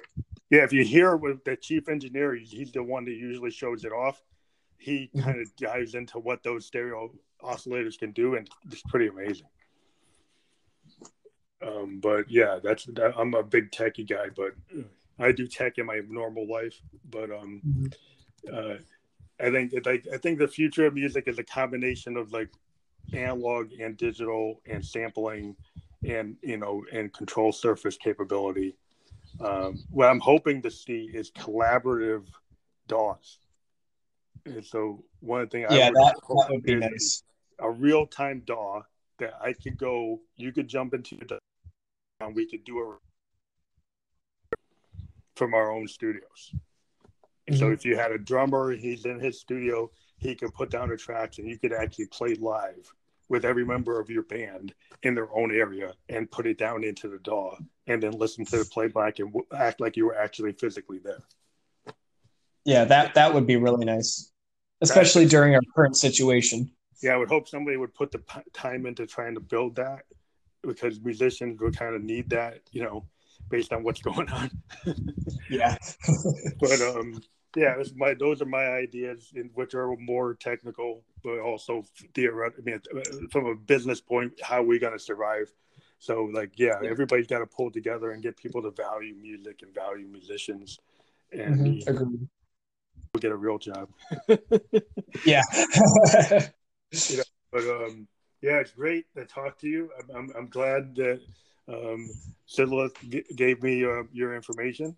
[0.49, 3.91] Yeah, if you hear with the chief engineer, he's the one that usually shows it
[3.91, 4.21] off.
[4.77, 5.21] He mm-hmm.
[5.21, 7.11] kind of dives into what those stereo
[7.43, 9.45] oscillators can do, and it's pretty amazing.
[11.61, 14.53] Um, but yeah, that's that, I'm a big techie guy, but
[15.19, 16.81] I do tech in my normal life.
[17.09, 18.55] But um, mm-hmm.
[18.55, 18.77] uh,
[19.41, 22.49] I think like I think the future of music is a combination of like
[23.13, 25.55] analog and digital and sampling
[26.07, 28.75] and you know and control surface capability.
[29.39, 32.25] Um, what I'm hoping to see is collaborative
[32.87, 33.39] DAWs.
[34.45, 37.23] And so one thing yeah, I would that, that would be nice.
[37.59, 38.81] A real time DAW
[39.19, 41.39] that I could go, you could jump into the
[42.21, 44.57] and we could do it
[45.35, 46.53] from our own studios.
[47.51, 47.59] Mm-hmm.
[47.59, 50.97] So if you had a drummer, he's in his studio, he could put down a
[50.97, 52.93] track and you could actually play live
[53.29, 54.73] with every member of your band
[55.03, 57.55] in their own area and put it down into the DAW
[57.87, 61.21] and then listen to the playback and act like you were actually physically there.
[62.65, 64.31] Yeah, that that would be really nice,
[64.81, 66.71] especially That's, during our current situation.
[67.01, 68.21] Yeah, I would hope somebody would put the
[68.53, 70.03] time into trying to build that
[70.61, 73.05] because musicians would kind of need that, you know,
[73.49, 74.51] based on what's going on.
[75.49, 75.77] yeah.
[76.59, 77.21] but um
[77.55, 81.83] yeah, my those are my ideas, in which are more technical, but also
[82.13, 82.63] theoretical.
[82.67, 85.51] I mean, from a business point, how are we going to survive?
[85.97, 89.73] So, like, yeah, everybody's got to pull together and get people to value music and
[89.73, 90.79] value musicians,
[91.31, 91.65] and mm-hmm.
[91.65, 93.89] you know, get a real job.
[95.25, 95.41] yeah.
[96.91, 98.07] you know, but um,
[98.41, 99.89] yeah, it's great to talk to you.
[99.99, 101.21] I'm I'm, I'm glad that
[101.69, 102.09] um,
[102.47, 104.95] Sidla g- gave me uh, your information.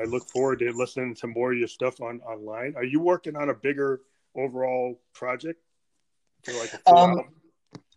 [0.00, 2.74] I look forward to listening to more of your stuff on online.
[2.76, 4.00] Are you working on a bigger
[4.36, 5.60] overall project
[6.54, 7.20] like um.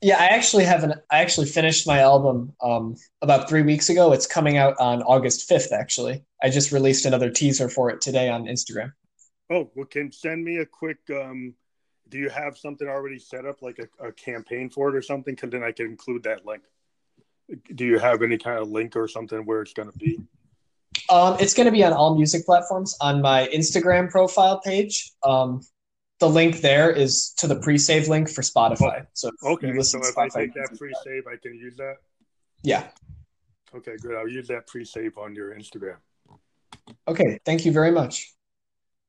[0.02, 0.94] Yeah, I actually have an.
[1.12, 4.14] I actually finished my album um, about three weeks ago.
[4.14, 5.74] It's coming out on August fifth.
[5.74, 8.94] Actually, I just released another teaser for it today on Instagram.
[9.50, 11.00] Oh, well, can send me a quick.
[11.10, 11.54] Um,
[12.08, 15.36] do you have something already set up, like a, a campaign for it or something?
[15.36, 16.64] Because then I can include that link.
[17.76, 20.20] Do you have any kind of link or something where it's going to be?
[21.10, 25.12] Um, it's going to be on all music platforms on my Instagram profile page.
[25.24, 25.62] Um,
[26.20, 29.06] the link there is to the pre-save link for Spotify.
[29.14, 31.96] So if okay, so if Spotify, I take that pre-save, I can use that.
[32.62, 32.88] Yeah.
[33.74, 34.16] Okay, good.
[34.16, 35.98] I'll use that pre-save on your Instagram.
[37.08, 38.34] Okay, thank you very much.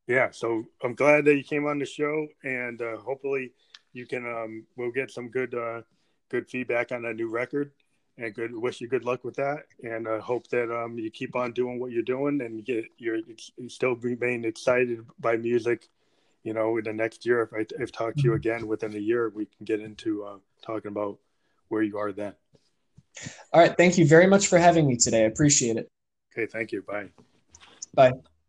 [0.06, 3.52] Yeah, so I'm glad that you came on the show, and uh, hopefully
[3.92, 5.82] you can um, we'll get some good uh,
[6.30, 7.72] good feedback on that new record,
[8.20, 11.34] and good wish you good luck with that, and uh, hope that um, you keep
[11.34, 15.88] on doing what you're doing, and get you're you still remain excited by music.
[16.42, 18.98] You know, in the next year, if I if talk to you again within a
[18.98, 21.18] year, we can get into uh, talking about
[21.68, 22.34] where you are then.
[23.52, 23.76] All right.
[23.76, 25.22] Thank you very much for having me today.
[25.24, 25.88] I appreciate it.
[26.32, 26.46] Okay.
[26.46, 26.82] Thank you.
[26.82, 27.08] Bye.
[27.94, 28.12] Bye.